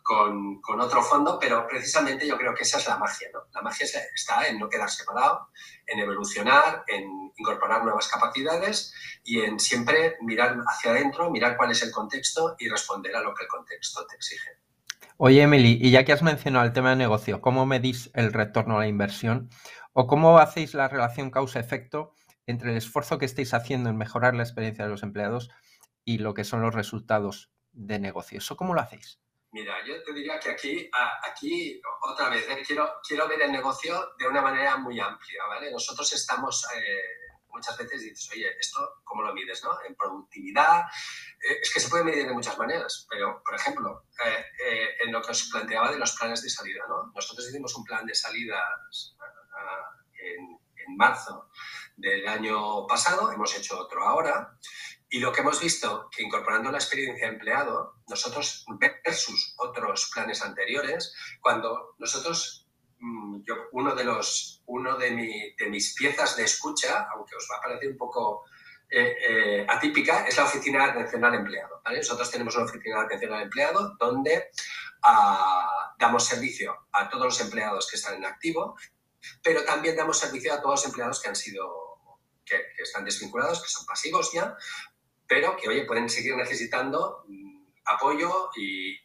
con, 0.04 0.80
otro 0.80 1.02
fondo, 1.02 1.38
pero 1.40 1.68
precisamente 1.68 2.28
yo 2.28 2.38
creo 2.38 2.54
que 2.54 2.64
esa 2.64 2.78
es 2.78 2.88
la 2.88 2.98
magia, 2.98 3.30
¿no? 3.34 3.42
La 3.54 3.62
magia 3.62 3.86
está 4.16 4.48
en 4.48 4.60
no 4.60 4.70
quedar 4.70 4.90
separado, 4.90 5.50
en 5.86 6.00
evolucionar, 6.00 6.84
en 6.88 7.32
incorporar 7.38 7.84
nuevas 7.84 8.08
capacidades 8.08 8.94
y 9.24 9.42
en 9.42 9.60
siempre 9.60 10.18
mirar 10.22 10.58
hacia 10.68 10.92
adentro, 10.92 11.30
mirar 11.30 11.58
cuál 11.58 11.72
es 11.72 11.84
el 11.84 11.92
contexto 11.92 12.56
y 12.60 12.70
responder 12.70 13.16
a 13.16 13.22
lo 13.22 13.34
que 13.34 13.44
el 13.44 13.50
contexto 13.50 14.06
te 14.08 14.16
exige. 14.16 14.50
Oye, 15.18 15.42
Emily, 15.42 15.78
y 15.82 15.92
ya 15.92 16.06
que 16.06 16.14
has 16.14 16.24
mencionado 16.24 16.66
el 16.66 16.74
tema 16.74 16.92
de 16.92 16.96
negocio, 16.96 17.42
¿cómo 17.42 17.66
medís 17.66 18.10
el 18.14 18.32
retorno 18.32 18.78
a 18.78 18.80
la 18.80 18.88
inversión? 18.88 19.50
¿O 19.94 20.08
cómo 20.08 20.38
hacéis 20.40 20.74
la 20.74 20.88
relación 20.88 21.30
causa-efecto 21.30 22.14
entre 22.46 22.72
el 22.72 22.78
esfuerzo 22.78 23.18
que 23.18 23.26
estáis 23.26 23.54
haciendo 23.54 23.90
en 23.90 23.98
mejorar 23.98 24.34
la 24.34 24.44
experiencia 24.44 24.86
de 24.86 24.92
los 24.92 25.04
empleados 25.04 25.50
y 26.06 26.20
lo 26.20 26.34
que 26.34 26.46
son 26.46 26.62
los 26.62 26.74
resultados 26.74 27.52
de 27.74 28.00
negocio? 28.00 28.38
¿Eso 28.38 28.56
cómo 28.56 28.74
lo 28.74 28.82
hacéis? 28.82 29.20
Mira, 29.52 29.84
yo 29.84 30.04
te 30.04 30.14
diría 30.14 30.40
que 30.40 30.52
aquí, 30.52 30.90
aquí 31.28 31.82
otra 32.02 32.30
vez, 32.30 32.48
¿eh? 32.50 32.64
quiero, 32.66 33.00
quiero 33.06 33.28
ver 33.28 33.42
el 33.42 33.52
negocio 33.52 34.14
de 34.18 34.28
una 34.28 34.42
manera 34.42 34.78
muy 34.78 35.00
amplia, 35.00 35.44
¿vale? 35.48 35.72
Nosotros 35.72 36.14
estamos, 36.14 36.68
eh, 36.76 37.34
muchas 37.48 37.76
veces 37.76 38.02
dices, 38.02 38.30
oye, 38.32 38.48
¿esto 38.60 39.02
cómo 39.04 39.24
lo 39.24 39.34
mides, 39.34 39.64
no? 39.64 39.72
En 39.88 39.96
productividad, 39.96 40.82
eh, 40.82 41.58
es 41.62 41.74
que 41.74 41.80
se 41.80 41.90
puede 41.90 42.04
medir 42.04 42.28
de 42.28 42.34
muchas 42.34 42.60
maneras, 42.60 43.08
pero, 43.10 43.42
por 43.44 43.56
ejemplo, 43.56 44.06
en 45.04 45.12
lo 45.12 45.22
que 45.22 45.32
os 45.32 45.50
planteaba 45.50 45.92
de 45.92 45.98
los 45.98 46.16
planes 46.16 46.44
de 46.44 46.50
salida, 46.50 46.84
¿no? 46.88 47.12
Nosotros 47.16 47.50
hicimos 47.50 47.76
un 47.76 47.84
plan 47.86 48.06
de 48.06 48.14
salidas 48.14 49.16
en, 50.22 50.60
en 50.76 50.96
marzo 50.96 51.50
del 52.00 52.28
año 52.28 52.88
pasado, 52.88 53.32
hemos 53.32 53.56
hecho 53.58 53.80
otro 53.80 54.04
ahora, 54.04 54.58
y 55.10 55.20
lo 55.20 55.32
que 55.34 55.42
hemos 55.42 55.60
visto, 55.60 56.08
que 56.16 56.24
incorporando 56.24 56.72
la 56.72 56.78
experiencia 56.78 57.28
empleado, 57.28 57.96
nosotros 58.08 58.66
versus 59.04 59.56
otros 59.58 60.12
planes 60.14 60.44
anteriores, 60.44 61.14
cuando 61.42 61.96
nosotros, 61.98 62.68
mm, 63.00 63.42
yo, 63.44 63.56
uno 63.72 63.96
de 63.96 64.04
los, 64.04 64.62
uno 64.68 64.98
de, 64.98 65.56
mis 65.70 65.96
piezas 65.96 66.36
de 66.36 66.44
escucha, 66.44 67.08
aunque 67.14 67.36
os 67.36 67.48
va 67.52 67.58
a 67.58 67.62
parecer 67.62 67.90
un 67.90 67.98
poco 67.98 68.44
eh, 68.92 69.16
eh, 69.28 69.66
atípica, 69.68 70.28
es 70.28 70.38
la 70.38 70.44
oficina 70.44 70.86
de 70.86 70.92
atención 70.92 71.26
al 71.26 71.36
empleado. 71.36 71.82
Nosotros 71.86 72.30
tenemos 72.30 72.56
una 72.56 72.66
oficina 72.66 73.00
de 73.00 73.06
atención 73.06 73.34
al 73.34 73.44
empleado 73.44 73.96
donde 74.00 74.50
ah, 75.04 75.96
damos 75.98 76.26
servicio 76.26 76.88
a 76.92 77.10
todos 77.10 77.26
los 77.26 77.42
empleados 77.42 77.90
que 77.90 77.98
están 77.98 78.16
en 78.16 78.26
activo, 78.26 78.76
pero 79.44 79.64
también 79.64 79.96
damos 79.96 80.20
servicio 80.20 80.54
a 80.54 80.62
todos 80.62 80.82
los 80.82 80.86
empleados 80.86 81.20
que 81.20 81.30
han 81.30 81.36
sido 81.36 81.89
que, 82.50 82.82
están 82.82 83.06
desvinculados, 83.06 83.62
que 83.62 83.70
son 83.70 83.86
pasivos 83.86 84.32
ya, 84.34 84.56
pero 85.28 85.56
que, 85.56 85.70
oye, 85.70 85.86
pueden 85.86 86.10
seguir 86.10 86.36
necesitando 86.36 87.24
mm, 87.28 87.66
apoyo 87.86 88.50
y, 88.56 88.98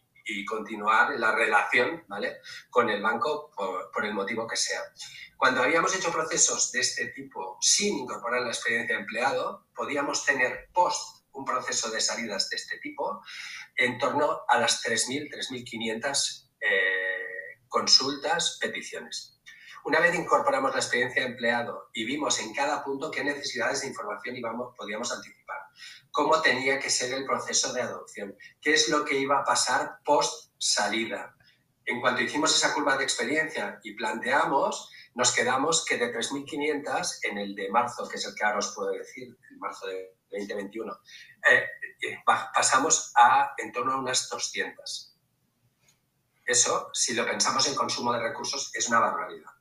continuar 0.48 1.18
la 1.18 1.34
relación 1.34 2.02
¿vale? 2.08 2.38
con 2.70 2.88
el 2.88 3.02
banco 3.02 3.50
por, 3.54 4.04
el 4.06 4.14
motivo 4.14 4.46
que 4.46 4.56
sea. 4.56 4.80
Cuando 5.36 5.62
habíamos 5.62 5.94
hecho 5.94 6.10
procesos 6.10 6.72
de 6.72 6.80
este 6.80 7.08
tipo 7.08 7.58
sin 7.60 7.98
incorporar 7.98 8.40
la 8.40 8.48
experiencia 8.48 8.96
de 8.96 9.02
empleado, 9.02 9.66
podíamos 9.74 10.24
tener 10.24 10.70
post 10.72 11.26
un 11.32 11.44
proceso 11.44 11.90
de 11.90 12.00
salidas 12.00 12.48
de 12.48 12.56
este 12.56 12.78
tipo 12.78 13.22
en 13.76 13.98
torno 13.98 14.44
a 14.48 14.58
las 14.58 14.82
3.000, 14.82 15.28
3.500 15.30 16.50
eh, 16.60 17.60
consultas, 17.68 18.56
peticiones. 18.60 19.33
Una 19.84 20.00
vez 20.00 20.14
incorporamos 20.14 20.72
la 20.72 20.80
experiencia 20.80 21.22
de 21.22 21.28
empleado 21.28 21.90
y 21.92 22.06
vimos 22.06 22.40
en 22.40 22.54
cada 22.54 22.82
punto 22.82 23.10
qué 23.10 23.22
necesidades 23.22 23.82
de 23.82 23.88
información 23.88 24.34
íbamos, 24.34 24.74
podíamos 24.74 25.12
anticipar, 25.12 25.58
cómo 26.10 26.40
tenía 26.40 26.78
que 26.78 26.88
ser 26.88 27.12
el 27.12 27.26
proceso 27.26 27.70
de 27.74 27.82
adopción, 27.82 28.34
qué 28.62 28.72
es 28.72 28.88
lo 28.88 29.04
que 29.04 29.18
iba 29.18 29.40
a 29.40 29.44
pasar 29.44 29.98
post 30.02 30.52
salida. 30.58 31.36
En 31.84 32.00
cuanto 32.00 32.22
hicimos 32.22 32.56
esa 32.56 32.72
curva 32.72 32.96
de 32.96 33.04
experiencia 33.04 33.78
y 33.84 33.94
planteamos, 33.94 34.90
nos 35.14 35.32
quedamos 35.32 35.84
que 35.84 35.98
de 35.98 36.14
3.500 36.14 37.18
en 37.24 37.38
el 37.38 37.54
de 37.54 37.68
marzo, 37.68 38.08
que 38.08 38.16
es 38.16 38.24
el 38.24 38.34
que 38.34 38.42
ahora 38.42 38.60
os 38.60 38.74
puedo 38.74 38.90
decir, 38.90 39.36
el 39.50 39.58
marzo 39.58 39.86
de 39.86 40.16
2021, 40.30 40.98
eh, 41.50 41.64
eh, 42.00 42.18
pasamos 42.24 43.12
a 43.16 43.52
en 43.58 43.70
torno 43.70 43.92
a 43.92 43.98
unas 43.98 44.30
200. 44.30 45.14
Eso, 46.46 46.88
si 46.94 47.12
lo 47.12 47.26
pensamos 47.26 47.68
en 47.68 47.74
consumo 47.74 48.14
de 48.14 48.20
recursos, 48.20 48.70
es 48.74 48.88
una 48.88 49.00
barbaridad. 49.00 49.53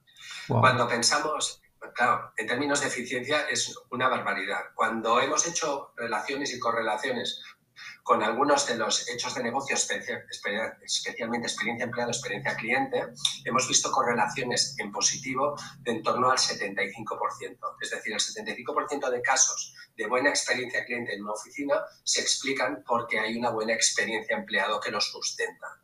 Cuando 0.47 0.87
pensamos, 0.87 1.61
claro, 1.93 2.33
en 2.37 2.47
términos 2.47 2.81
de 2.81 2.87
eficiencia 2.87 3.47
es 3.49 3.73
una 3.91 4.09
barbaridad. 4.09 4.61
Cuando 4.75 5.19
hemos 5.21 5.47
hecho 5.47 5.93
relaciones 5.95 6.53
y 6.53 6.59
correlaciones 6.59 7.41
con 8.03 8.21
algunos 8.21 8.67
de 8.67 8.75
los 8.75 9.07
hechos 9.09 9.33
de 9.35 9.43
negocio, 9.43 9.75
especialmente 9.75 11.47
experiencia 11.47 11.85
empleado, 11.85 12.11
experiencia 12.11 12.55
cliente, 12.55 13.13
hemos 13.45 13.67
visto 13.67 13.91
correlaciones 13.91 14.75
en 14.79 14.91
positivo 14.91 15.55
de 15.79 15.91
en 15.91 16.03
torno 16.03 16.29
al 16.29 16.37
75%. 16.37 17.75
Es 17.81 17.89
decir, 17.91 18.13
el 18.13 18.19
75% 18.19 19.09
de 19.09 19.21
casos 19.21 19.73
de 19.95 20.07
buena 20.07 20.29
experiencia 20.29 20.85
cliente 20.85 21.13
en 21.13 21.23
una 21.23 21.33
oficina 21.33 21.75
se 22.03 22.21
explican 22.21 22.83
porque 22.85 23.19
hay 23.19 23.37
una 23.37 23.49
buena 23.49 23.73
experiencia 23.73 24.35
empleado 24.35 24.79
que 24.79 24.91
los 24.91 25.11
sustenta. 25.11 25.79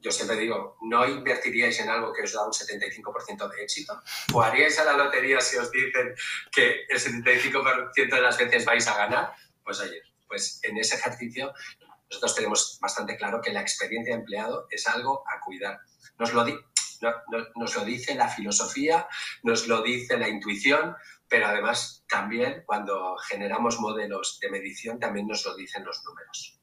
Yo 0.00 0.12
siempre 0.12 0.36
digo, 0.36 0.78
¿no 0.82 1.06
invertiríais 1.08 1.80
en 1.80 1.88
algo 1.88 2.12
que 2.12 2.22
os 2.22 2.32
da 2.32 2.46
un 2.46 2.52
75% 2.52 3.50
de 3.50 3.62
éxito? 3.62 4.00
¿O 4.32 4.42
haríais 4.42 4.78
a 4.78 4.84
la 4.84 4.96
lotería 4.96 5.40
si 5.40 5.56
os 5.56 5.70
dicen 5.72 6.14
que 6.52 6.86
el 6.88 6.98
75% 6.98 8.14
de 8.14 8.20
las 8.20 8.38
veces 8.38 8.64
vais 8.64 8.86
a 8.86 8.96
ganar? 8.96 9.32
Pues 9.64 9.80
oye, 9.80 10.02
pues 10.28 10.60
en 10.62 10.78
ese 10.78 10.96
ejercicio 10.96 11.52
nosotros 12.08 12.34
tenemos 12.34 12.78
bastante 12.80 13.16
claro 13.16 13.40
que 13.42 13.52
la 13.52 13.60
experiencia 13.60 14.14
de 14.14 14.20
empleado 14.20 14.66
es 14.70 14.86
algo 14.86 15.24
a 15.28 15.40
cuidar. 15.40 15.80
Nos 16.16 16.32
lo, 16.32 16.44
nos 17.56 17.76
lo 17.76 17.84
dice 17.84 18.14
la 18.14 18.28
filosofía, 18.28 19.08
nos 19.42 19.66
lo 19.66 19.82
dice 19.82 20.16
la 20.16 20.28
intuición, 20.28 20.96
pero 21.28 21.46
además 21.46 22.04
también 22.08 22.62
cuando 22.66 23.16
generamos 23.28 23.78
modelos 23.80 24.38
de 24.40 24.50
medición 24.50 24.98
también 24.98 25.26
nos 25.26 25.44
lo 25.44 25.56
dicen 25.56 25.84
los 25.84 26.02
números. 26.04 26.57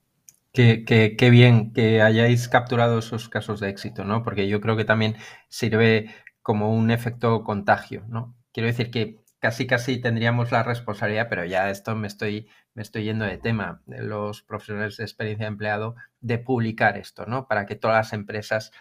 Qué, 0.56 1.30
bien 1.30 1.74
que 1.74 2.02
hayáis 2.02 2.48
capturado 2.48 3.00
esos 3.00 3.28
casos 3.28 3.60
de 3.60 3.70
éxito, 3.70 4.06
¿no? 4.06 4.24
Porque 4.24 4.48
yo 4.48 4.62
creo 4.62 4.78
que 4.78 4.86
también 4.86 5.18
sirve 5.50 6.16
como 6.42 6.74
un 6.74 6.92
efecto 6.92 7.44
contagio, 7.44 8.06
¿no? 8.08 8.36
Quiero 8.54 8.68
decir 8.68 8.90
que 8.90 9.20
casi 9.40 9.68
casi 9.68 10.00
tendríamos 10.00 10.52
la 10.54 10.64
responsabilidad, 10.64 11.28
pero 11.30 11.44
ya 11.44 11.70
esto 11.70 11.96
me 11.96 12.08
estoy, 12.08 12.48
me 12.74 12.84
estoy 12.84 13.04
yendo 13.04 13.26
de 13.26 13.38
tema, 13.38 13.82
los 13.86 14.44
profesionales 14.44 14.96
de 14.98 15.04
experiencia 15.04 15.46
de 15.46 15.50
empleado, 15.52 15.96
de 16.22 16.38
publicar 16.40 16.98
esto, 16.98 17.26
¿no? 17.26 17.48
Para 17.48 17.66
que 17.66 17.76
todas 17.76 17.98
las 17.98 18.14
empresas 18.14 18.72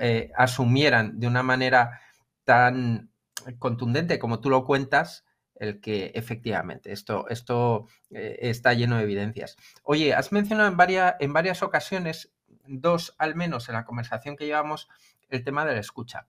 eh, 0.00 0.30
asumieran 0.36 1.18
de 1.18 1.26
una 1.26 1.42
manera 1.42 2.00
tan 2.44 3.10
contundente 3.58 4.18
como 4.18 4.40
tú 4.40 4.50
lo 4.50 4.64
cuentas, 4.66 5.24
el 5.60 5.80
que 5.80 6.10
efectivamente 6.14 6.90
esto, 6.90 7.28
esto 7.28 7.86
eh, 8.10 8.38
está 8.40 8.72
lleno 8.72 8.96
de 8.96 9.04
evidencias. 9.04 9.56
Oye, 9.82 10.14
has 10.14 10.32
mencionado 10.32 10.68
en 10.68 10.76
varias, 10.76 11.14
en 11.20 11.32
varias 11.32 11.62
ocasiones, 11.62 12.32
dos 12.66 13.14
al 13.18 13.36
menos 13.36 13.68
en 13.68 13.74
la 13.74 13.84
conversación 13.84 14.36
que 14.36 14.46
llevamos, 14.46 14.88
el 15.28 15.44
tema 15.44 15.64
de 15.64 15.74
la 15.74 15.80
escucha. 15.80 16.26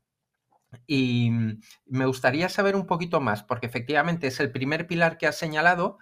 Y 0.86 1.32
me 1.86 2.06
gustaría 2.06 2.50
saber 2.50 2.76
un 2.76 2.86
poquito 2.86 3.22
más, 3.22 3.42
porque 3.44 3.68
efectivamente 3.68 4.28
es 4.28 4.40
el 4.40 4.52
primer 4.52 4.86
pilar 4.86 5.18
que 5.18 5.28
has 5.28 5.38
señalado 5.38 5.98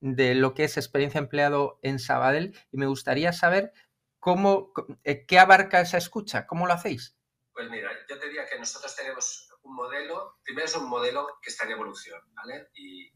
de 0.00 0.34
lo 0.34 0.54
que 0.54 0.64
es 0.64 0.76
experiencia 0.76 1.18
empleado 1.18 1.78
en 1.82 1.98
Sabadell 1.98 2.56
y 2.70 2.76
me 2.76 2.86
gustaría 2.86 3.32
saber 3.32 3.72
cómo, 4.18 4.72
eh, 5.04 5.26
qué 5.26 5.38
abarca 5.38 5.80
esa 5.80 5.96
escucha, 5.96 6.46
cómo 6.46 6.66
lo 6.66 6.72
hacéis. 6.72 7.16
Pues 7.52 7.70
mira, 7.70 7.90
yo 8.08 8.18
te 8.18 8.26
diría 8.26 8.46
que 8.46 8.58
nosotros 8.58 8.94
tenemos 8.94 9.47
un 9.68 9.74
modelo, 9.74 10.38
primero 10.42 10.66
es 10.66 10.74
un 10.74 10.88
modelo 10.88 11.38
que 11.42 11.50
está 11.50 11.64
en 11.64 11.72
evolución, 11.72 12.20
¿vale? 12.34 12.68
Y, 12.74 13.12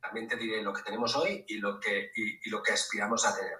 también 0.00 0.28
te 0.28 0.36
diré 0.36 0.62
lo 0.62 0.72
que 0.72 0.82
tenemos 0.82 1.16
hoy 1.16 1.44
y 1.48 1.58
lo 1.58 1.80
que, 1.80 2.10
y, 2.14 2.50
lo 2.50 2.62
que 2.62 2.72
aspiramos 2.72 3.24
a 3.24 3.34
tener. 3.34 3.58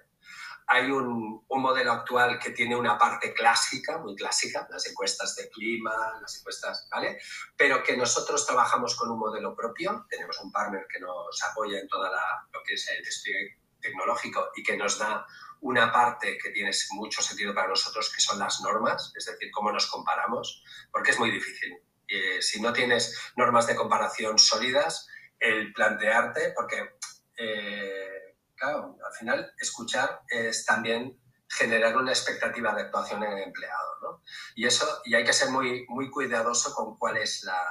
Hay 0.67 0.89
un, 0.89 1.43
un, 1.47 1.61
modelo 1.61 1.91
actual 1.91 2.39
que 2.39 2.51
tiene 2.51 2.75
una 2.75 2.97
parte 2.97 3.33
clásica, 3.33 3.97
muy 3.97 4.15
clásica, 4.15 4.67
las 4.69 4.85
encuestas 4.87 5.35
de 5.35 5.49
clima, 5.49 5.91
las 6.21 6.37
encuestas, 6.37 6.87
¿vale? 6.91 7.19
Pero 7.57 7.83
que 7.83 7.97
nosotros 7.97 8.45
trabajamos 8.45 8.95
con 8.95 9.09
un 9.09 9.19
modelo 9.19 9.55
propio, 9.55 10.05
tenemos 10.09 10.39
un 10.41 10.51
partner 10.51 10.85
que 10.87 10.99
nos 10.99 11.43
apoya 11.43 11.79
en 11.79 11.87
toda 11.87 12.09
la, 12.09 12.47
lo 12.53 12.61
que 12.63 12.75
es 12.75 12.87
el 12.89 13.03
despliegue 13.03 13.57
tecnológico 13.81 14.51
y 14.55 14.63
que 14.63 14.77
nos 14.77 14.97
da 14.97 15.25
una 15.63 15.91
parte 15.91 16.37
que 16.37 16.51
tiene 16.51 16.71
mucho 16.91 17.21
sentido 17.21 17.53
para 17.53 17.69
nosotros, 17.69 18.11
que 18.13 18.21
son 18.21 18.37
las 18.37 18.61
normas, 18.61 19.13
es 19.15 19.25
decir, 19.25 19.49
cómo 19.51 19.71
nos 19.71 19.87
comparamos, 19.87 20.63
porque 20.91 21.11
es 21.11 21.19
muy 21.19 21.31
difícil. 21.31 21.77
Eh, 22.07 22.41
si 22.41 22.61
no 22.61 22.73
tienes 22.73 23.17
normas 23.37 23.65
de 23.67 23.75
comparación 23.75 24.37
sólidas, 24.37 25.07
el 25.39 25.73
plantearte, 25.73 26.53
porque, 26.55 26.97
eh, 27.37 28.35
claro, 28.55 28.97
al 29.05 29.13
final 29.17 29.53
escuchar 29.57 30.21
es 30.27 30.65
también 30.65 31.17
generar 31.47 31.95
una 31.95 32.11
expectativa 32.11 32.73
de 32.73 32.81
actuación 32.81 33.23
en 33.23 33.31
el 33.31 33.43
empleado, 33.43 33.99
¿no? 34.01 34.23
Y 34.55 34.65
eso, 34.65 35.01
y 35.05 35.15
hay 35.15 35.23
que 35.23 35.33
ser 35.33 35.49
muy, 35.49 35.85
muy 35.87 36.09
cuidadoso 36.09 36.73
con 36.73 36.97
cuál 36.97 37.17
es 37.17 37.43
la, 37.43 37.61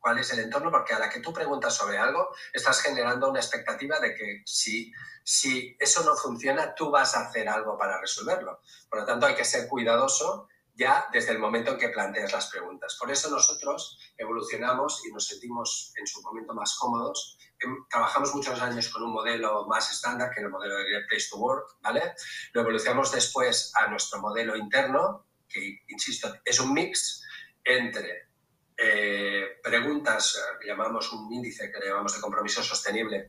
cuál 0.00 0.18
es 0.18 0.32
el 0.32 0.40
entorno, 0.40 0.70
porque 0.70 0.94
a 0.94 0.98
la 0.98 1.10
que 1.10 1.20
tú 1.20 1.32
preguntas 1.32 1.74
sobre 1.74 1.98
algo, 1.98 2.28
estás 2.52 2.80
generando 2.80 3.30
una 3.30 3.40
expectativa 3.40 3.98
de 4.00 4.14
que 4.14 4.42
si, 4.44 4.92
si 5.22 5.76
eso 5.78 6.04
no 6.04 6.16
funciona, 6.16 6.74
tú 6.74 6.90
vas 6.90 7.14
a 7.14 7.28
hacer 7.28 7.48
algo 7.48 7.76
para 7.76 8.00
resolverlo. 8.00 8.60
Por 8.88 9.00
lo 9.00 9.06
tanto, 9.06 9.26
hay 9.26 9.34
que 9.34 9.44
ser 9.44 9.68
cuidadoso 9.68 10.48
ya 10.78 11.08
desde 11.12 11.32
el 11.32 11.40
momento 11.40 11.72
en 11.72 11.78
que 11.78 11.88
planteas 11.88 12.32
las 12.32 12.50
preguntas. 12.50 12.96
Por 12.98 13.10
eso 13.10 13.28
nosotros 13.28 13.98
evolucionamos 14.16 15.04
y 15.04 15.12
nos 15.12 15.26
sentimos 15.26 15.92
en 15.96 16.06
su 16.06 16.22
momento 16.22 16.54
más 16.54 16.76
cómodos. 16.78 17.36
Em, 17.58 17.84
trabajamos 17.90 18.32
muchos 18.32 18.60
años 18.62 18.88
con 18.88 19.02
un 19.02 19.12
modelo 19.12 19.66
más 19.66 19.90
estándar, 19.90 20.30
que 20.32 20.40
el 20.40 20.50
modelo 20.50 20.76
de 20.76 21.04
Place 21.08 21.26
to 21.30 21.38
Work, 21.38 21.78
¿vale? 21.80 22.14
Lo 22.52 22.60
evolucionamos 22.60 23.10
después 23.10 23.72
a 23.74 23.88
nuestro 23.88 24.20
modelo 24.20 24.56
interno, 24.56 25.26
que, 25.48 25.80
insisto, 25.88 26.32
es 26.44 26.60
un 26.60 26.72
mix 26.72 27.24
entre 27.64 28.27
eh, 28.78 29.58
preguntas, 29.62 30.36
eh, 30.36 30.66
llamamos 30.66 31.12
un 31.12 31.32
índice 31.32 31.70
que 31.70 31.84
llamamos 31.84 32.14
de 32.14 32.20
compromiso 32.20 32.62
sostenible, 32.62 33.28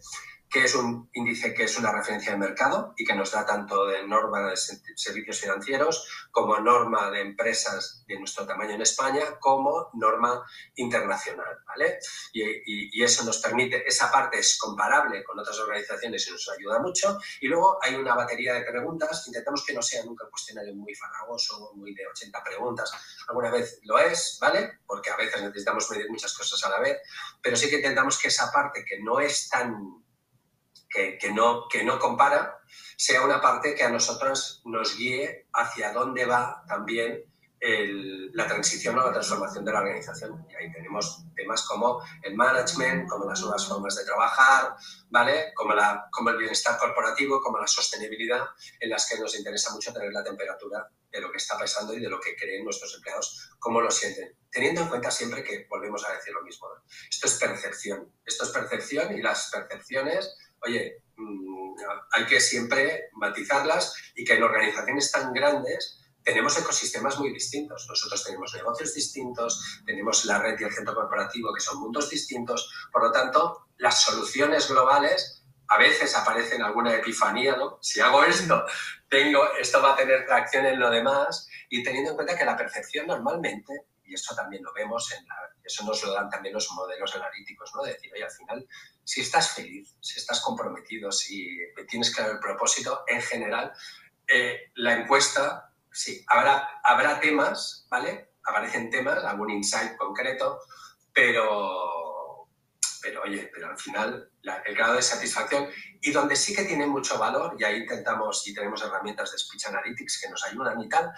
que 0.49 0.63
es 0.63 0.73
un 0.73 1.09
índice 1.13 1.53
que 1.53 1.63
es 1.63 1.77
una 1.77 1.91
referencia 1.91 2.31
de 2.31 2.37
mercado 2.37 2.93
y 2.97 3.05
que 3.05 3.13
nos 3.13 3.31
da 3.31 3.45
tanto 3.45 3.85
de 3.85 4.07
norma 4.07 4.49
de 4.49 4.57
servicios 4.57 5.39
financieros 5.39 6.27
como 6.31 6.59
norma 6.59 7.11
de 7.11 7.21
empresas 7.21 8.03
de 8.07 8.17
nuestro 8.17 8.47
tamaño 8.47 8.71
en 8.71 8.81
España 8.81 9.37
como 9.39 9.91
norma 9.93 10.43
internacional, 10.75 11.59
¿vale? 11.67 11.99
Y, 12.33 13.03
eso 13.03 13.23
nos 13.23 13.37
permite, 13.37 13.87
esa 13.87 14.11
parte 14.11 14.39
es 14.39 14.57
comparable 14.57 15.23
con 15.23 15.39
otras 15.39 15.57
organizaciones 15.59 16.27
y 16.27 16.31
nos 16.31 16.49
ayuda 16.49 16.79
mucho. 16.79 17.17
Y 17.39 17.47
luego 17.47 17.79
hay 17.81 17.95
una 17.95 18.13
batería 18.13 18.53
de 18.53 18.61
preguntas, 18.63 19.25
intentamos 19.27 19.63
que 19.65 19.73
no 19.73 19.81
sea 19.81 20.03
nunca 20.03 20.25
un 20.25 20.31
cuestionario 20.31 20.75
muy 20.75 20.93
farragoso, 20.93 21.71
muy 21.75 21.93
de 21.95 22.05
80 22.07 22.43
preguntas, 22.43 22.91
alguna 23.27 23.51
vez 23.51 23.79
lo 23.83 23.97
es, 23.99 24.37
¿vale? 24.41 24.79
Porque 24.85 25.09
a 25.09 25.15
veces 25.15 25.41
necesitamos 25.41 25.89
medir 25.91 26.09
muchas 26.09 26.33
cosas 26.33 26.63
a 26.65 26.69
la 26.69 26.79
vez, 26.79 26.99
pero 27.41 27.55
sí 27.55 27.69
que 27.69 27.77
intentamos 27.77 28.19
que 28.19 28.27
esa 28.27 28.51
parte 28.51 28.83
que 28.83 28.99
no 28.99 29.19
es 29.19 29.47
tan 29.49 30.03
que, 30.89 31.31
no, 31.33 31.67
que 31.67 31.83
no 31.83 31.99
compara, 31.99 32.59
sea 32.97 33.23
una 33.23 33.39
parte 33.39 33.75
que 33.75 33.83
a 33.83 33.89
nosotros 33.89 34.61
nos 34.65 34.97
guíe 34.97 35.47
hacia 35.53 35.93
dónde 35.93 36.25
va 36.25 36.63
también 36.67 37.23
la 37.61 38.47
transición 38.47 38.97
o 38.97 39.05
la 39.05 39.11
transformación 39.11 39.65
de 39.65 39.73
la 39.73 39.79
organización. 39.79 40.45
Y 40.49 40.55
ahí 40.55 40.71
tenemos 40.71 41.23
temas 41.35 41.63
como 41.67 42.01
el 42.23 42.35
management, 42.35 43.07
como 43.09 43.25
las 43.25 43.41
nuevas 43.41 43.67
formas 43.67 43.95
de 43.95 44.05
trabajar, 44.05 44.75
¿vale? 45.09 45.53
como, 45.53 45.73
la, 45.73 46.07
como 46.09 46.29
el 46.29 46.37
bienestar 46.37 46.77
corporativo, 46.77 47.41
como 47.41 47.57
la 47.57 47.67
sostenibilidad, 47.67 48.45
en 48.79 48.89
las 48.89 49.09
que 49.09 49.19
nos 49.19 49.37
interesa 49.37 49.73
mucho 49.73 49.91
tener 49.91 50.13
la 50.13 50.23
temperatura 50.23 50.89
de 51.11 51.21
lo 51.21 51.31
que 51.31 51.37
está 51.37 51.57
pasando 51.57 51.93
y 51.93 51.99
de 51.99 52.09
lo 52.09 52.19
que 52.19 52.35
creen 52.35 52.63
nuestros 52.63 52.95
empleados, 52.95 53.51
cómo 53.59 53.81
lo 53.81 53.91
sienten. 53.91 54.37
Teniendo 54.49 54.81
en 54.81 54.87
cuenta 54.87 55.11
siempre 55.11 55.43
que 55.43 55.65
volvemos 55.69 56.05
a 56.05 56.13
decir 56.13 56.33
lo 56.33 56.43
mismo. 56.43 56.67
Esto 57.09 57.27
es 57.27 57.33
percepción. 57.33 58.13
Esto 58.25 58.45
es 58.45 58.49
percepción 58.51 59.17
y 59.17 59.21
las 59.21 59.49
percepciones 59.51 60.37
oye, 60.61 61.03
mm, 61.15 61.75
hay 62.11 62.25
que 62.25 62.39
siempre 62.39 63.09
matizarlas 63.13 63.93
y 64.15 64.23
que 64.23 64.33
en 64.33 64.43
organizaciones 64.43 65.11
tan 65.11 65.33
grandes 65.33 65.99
tenemos 66.23 66.57
ecosistemas 66.57 67.17
muy 67.19 67.33
distintos. 67.33 67.85
Nosotros 67.87 68.23
tenemos 68.23 68.53
negocios 68.53 68.93
distintos, 68.93 69.81
tenemos 69.85 70.25
la 70.25 70.39
red 70.39 70.59
y 70.59 70.63
el 70.63 70.73
centro 70.73 70.93
corporativo 70.93 71.53
que 71.53 71.61
son 71.61 71.79
mundos 71.79 72.09
distintos. 72.09 72.71
Por 72.91 73.03
lo 73.03 73.11
tanto, 73.11 73.67
las 73.77 74.03
soluciones 74.03 74.69
globales 74.69 75.43
a 75.69 75.77
veces 75.77 76.15
aparecen 76.15 76.61
alguna 76.63 76.95
epifanía, 76.95 77.55
¿no? 77.55 77.77
Si 77.81 77.99
hago 77.99 78.23
esto, 78.23 78.65
tengo, 79.07 79.53
esto 79.59 79.81
va 79.81 79.93
a 79.93 79.95
tener 79.95 80.25
tracción 80.25 80.65
en 80.65 80.79
lo 80.79 80.89
demás 80.89 81.47
y 81.69 81.83
teniendo 81.83 82.11
en 82.11 82.15
cuenta 82.15 82.37
que 82.37 82.45
la 82.45 82.57
percepción 82.57 83.07
normalmente 83.07 83.85
y 84.09 84.15
esto 84.15 84.35
también 84.35 84.63
lo 84.63 84.73
vemos, 84.73 85.11
en 85.11 85.25
eso 85.69 85.85
nos 85.85 86.03
lo 86.03 86.13
dan 86.13 86.29
también 86.29 86.53
los 86.53 86.71
modelos 86.71 87.15
analíticos, 87.15 87.71
¿no? 87.75 87.83
De 87.83 87.93
decir, 87.93 88.11
oye, 88.13 88.23
al 88.23 88.31
final, 88.31 88.67
si 89.03 89.21
estás 89.21 89.51
feliz, 89.51 89.95
si 90.01 90.19
estás 90.19 90.41
comprometido, 90.41 91.11
si 91.11 91.57
tienes 91.87 92.13
claro 92.13 92.33
el 92.33 92.39
propósito, 92.39 93.03
en 93.07 93.21
general, 93.21 93.71
eh, 94.27 94.71
la 94.75 94.93
encuesta, 94.93 95.71
sí, 95.91 96.23
habrá, 96.27 96.81
habrá 96.83 97.19
temas, 97.19 97.85
¿vale? 97.89 98.31
Aparecen 98.43 98.89
temas, 98.89 99.23
algún 99.23 99.51
insight 99.51 99.95
concreto, 99.95 100.59
pero, 101.13 102.47
pero 103.01 103.21
oye, 103.21 103.49
pero 103.53 103.69
al 103.69 103.77
final 103.77 104.31
el 104.65 104.75
grado 104.75 104.95
de 104.95 105.01
satisfacción 105.01 105.69
y 106.01 106.11
donde 106.11 106.35
sí 106.35 106.55
que 106.55 106.63
tiene 106.63 106.87
mucho 106.87 107.19
valor, 107.19 107.55
y 107.59 107.63
ahí 107.63 107.77
intentamos 107.81 108.47
y 108.47 108.53
tenemos 108.53 108.81
herramientas 108.81 109.31
de 109.31 109.37
Speech 109.37 109.67
Analytics 109.67 110.21
que 110.21 110.29
nos 110.29 110.43
ayudan 110.45 110.81
y 110.81 110.89
tal, 110.89 111.11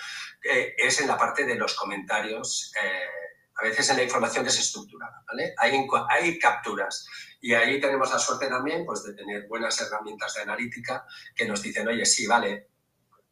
eh, 0.43 0.73
es 0.77 0.99
en 0.99 1.07
la 1.07 1.17
parte 1.17 1.45
de 1.45 1.55
los 1.55 1.75
comentarios, 1.75 2.73
eh, 2.83 3.20
a 3.61 3.63
veces 3.63 3.89
en 3.89 3.97
la 3.97 4.03
información 4.03 4.43
desestructurada, 4.43 5.23
¿vale? 5.27 5.53
Hay, 5.57 5.87
hay 6.09 6.39
capturas 6.39 7.05
y 7.39 7.53
ahí 7.53 7.79
tenemos 7.79 8.11
la 8.11 8.17
suerte 8.17 8.47
también 8.47 8.85
pues, 8.85 9.03
de 9.03 9.13
tener 9.13 9.47
buenas 9.47 9.79
herramientas 9.79 10.33
de 10.33 10.41
analítica 10.41 11.05
que 11.35 11.45
nos 11.45 11.61
dicen, 11.61 11.87
oye, 11.87 12.05
sí, 12.05 12.25
vale, 12.25 12.69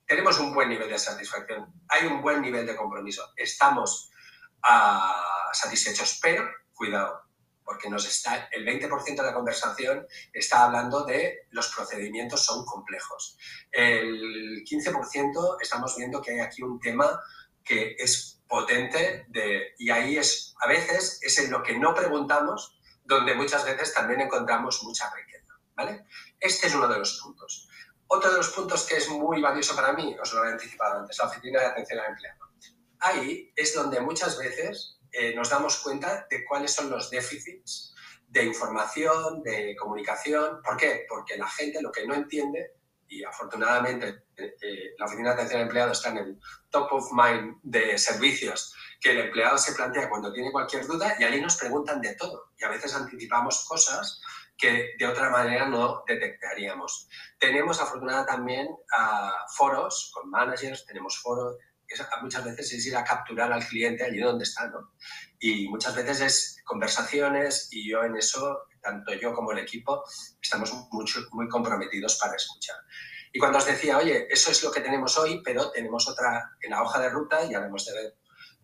tenemos 0.05 0.39
un 0.39 0.53
buen 0.53 0.69
nivel 0.69 0.87
de 0.87 0.99
satisfacción, 0.99 1.73
hay 1.87 2.05
un 2.05 2.21
buen 2.21 2.41
nivel 2.41 2.65
de 2.67 2.75
compromiso, 2.75 3.33
estamos 3.35 4.11
uh, 4.69 5.51
satisfechos, 5.53 6.19
pero 6.21 6.47
cuidado, 6.73 7.23
porque 7.63 7.89
nos 7.89 8.07
está, 8.07 8.49
el 8.51 8.65
20% 8.65 9.15
de 9.15 9.23
la 9.23 9.33
conversación 9.33 10.05
está 10.31 10.65
hablando 10.65 11.05
de 11.05 11.47
los 11.49 11.73
procedimientos 11.73 12.45
son 12.45 12.65
complejos. 12.65 13.37
El 13.71 14.63
15% 14.63 15.57
estamos 15.59 15.95
viendo 15.97 16.21
que 16.21 16.31
hay 16.31 16.39
aquí 16.39 16.61
un 16.61 16.79
tema 16.79 17.19
que 17.63 17.95
es 17.97 18.38
potente 18.49 19.25
de, 19.29 19.75
y 19.77 19.91
ahí 19.91 20.17
es, 20.17 20.55
a 20.59 20.67
veces, 20.67 21.19
es 21.21 21.37
en 21.39 21.51
lo 21.51 21.63
que 21.63 21.77
no 21.77 21.93
preguntamos 21.93 22.77
donde 23.05 23.35
muchas 23.35 23.63
veces 23.63 23.93
también 23.93 24.21
encontramos 24.21 24.83
mucha 24.83 25.09
riqueza. 25.13 25.53
¿vale? 25.75 26.05
Este 26.39 26.67
es 26.67 26.75
uno 26.75 26.87
de 26.87 26.99
los 26.99 27.19
puntos. 27.21 27.69
Otro 28.07 28.31
de 28.31 28.37
los 28.37 28.49
puntos 28.49 28.85
que 28.85 28.97
es 28.97 29.07
muy 29.07 29.39
valioso 29.39 29.75
para 29.75 29.93
mí, 29.93 30.15
os 30.19 30.33
lo 30.33 30.43
he 30.43 30.51
anticipado 30.51 30.99
antes, 30.99 31.17
la 31.19 31.25
oficina 31.25 31.59
de 31.59 31.65
atención 31.67 31.99
al 31.99 32.09
empleado. 32.11 32.39
Ahí 32.99 33.53
es 33.55 33.73
donde 33.73 34.01
muchas 34.01 34.37
veces 34.37 34.99
eh, 35.11 35.33
nos 35.35 35.49
damos 35.49 35.77
cuenta 35.77 36.27
de 36.29 36.43
cuáles 36.43 36.73
son 36.73 36.89
los 36.89 37.09
déficits 37.09 37.93
de 38.27 38.43
información, 38.43 39.41
de 39.43 39.75
comunicación. 39.75 40.61
¿Por 40.63 40.75
qué? 40.75 41.05
Porque 41.07 41.37
la 41.37 41.47
gente 41.47 41.81
lo 41.81 41.91
que 41.91 42.05
no 42.05 42.15
entiende, 42.15 42.73
y 43.07 43.23
afortunadamente 43.23 44.23
eh, 44.39 44.55
eh, 44.61 44.95
la 44.97 45.05
Oficina 45.05 45.29
de 45.29 45.35
Atención 45.35 45.61
al 45.61 45.67
Empleado 45.67 45.91
está 45.91 46.09
en 46.09 46.17
el 46.17 46.39
top 46.69 46.93
of 46.93 47.11
mind 47.11 47.57
de 47.63 47.97
servicios 47.97 48.73
que 48.99 49.11
el 49.11 49.19
empleado 49.19 49.57
se 49.57 49.73
plantea 49.73 50.09
cuando 50.09 50.33
tiene 50.33 50.51
cualquier 50.51 50.85
duda 50.85 51.15
y 51.17 51.23
ahí 51.23 51.39
nos 51.41 51.55
preguntan 51.55 52.01
de 52.01 52.15
todo. 52.15 52.51
Y 52.57 52.65
a 52.65 52.69
veces 52.69 52.93
anticipamos 52.93 53.65
cosas 53.65 54.21
que 54.57 54.89
de 54.99 55.07
otra 55.07 55.29
manera 55.29 55.67
no 55.67 56.03
detectaríamos. 56.05 57.07
Tenemos 57.39 57.79
afortunadamente 57.79 58.33
también 58.33 58.67
foros 59.55 60.11
con 60.13 60.29
managers, 60.29 60.85
tenemos 60.85 61.17
foros 61.21 61.55
muchas 62.21 62.43
veces 62.43 62.73
es 62.73 62.85
ir 62.85 62.95
a 62.95 63.03
capturar 63.03 63.51
al 63.51 63.65
cliente 63.65 64.03
allí 64.03 64.19
donde 64.19 64.43
está, 64.43 64.67
¿no? 64.67 64.91
Y 65.39 65.67
muchas 65.69 65.95
veces 65.95 66.21
es 66.21 66.61
conversaciones 66.63 67.69
y 67.71 67.89
yo 67.89 68.03
en 68.03 68.15
eso, 68.15 68.67
tanto 68.81 69.13
yo 69.13 69.33
como 69.33 69.51
el 69.51 69.59
equipo, 69.59 70.03
estamos 70.41 70.71
mucho, 70.91 71.21
muy 71.31 71.47
comprometidos 71.47 72.17
para 72.19 72.35
escuchar. 72.35 72.77
Y 73.31 73.39
cuando 73.39 73.59
os 73.59 73.65
decía, 73.65 73.97
oye, 73.97 74.27
eso 74.29 74.51
es 74.51 74.63
lo 74.63 74.71
que 74.71 74.81
tenemos 74.81 75.17
hoy, 75.17 75.41
pero 75.43 75.71
tenemos 75.71 76.07
otra 76.09 76.57
en 76.61 76.71
la 76.71 76.81
hoja 76.81 76.99
de 76.99 77.09
ruta, 77.09 77.43
ya 77.43 77.59
debemos 77.59 77.85
de 77.85 77.93
ver 77.93 78.15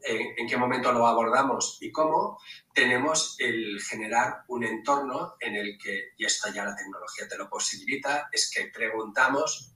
en, 0.06 0.48
qué 0.48 0.58
momento 0.58 0.92
lo 0.92 1.06
abordamos 1.08 1.78
y 1.82 1.92
cómo, 1.92 2.40
tenemos 2.74 3.36
el 3.40 3.82
generar 3.82 4.44
un 4.48 4.64
entorno 4.64 5.36
en 5.40 5.56
el 5.56 5.78
que, 5.82 6.14
y 6.18 6.26
esto 6.26 6.50
ya 6.54 6.66
la 6.66 6.76
tecnología 6.76 7.28
te 7.28 7.38
lo 7.38 7.50
posibilita, 7.50 8.30
es 8.32 8.52
que 8.54 8.68
preguntamos, 8.68 9.74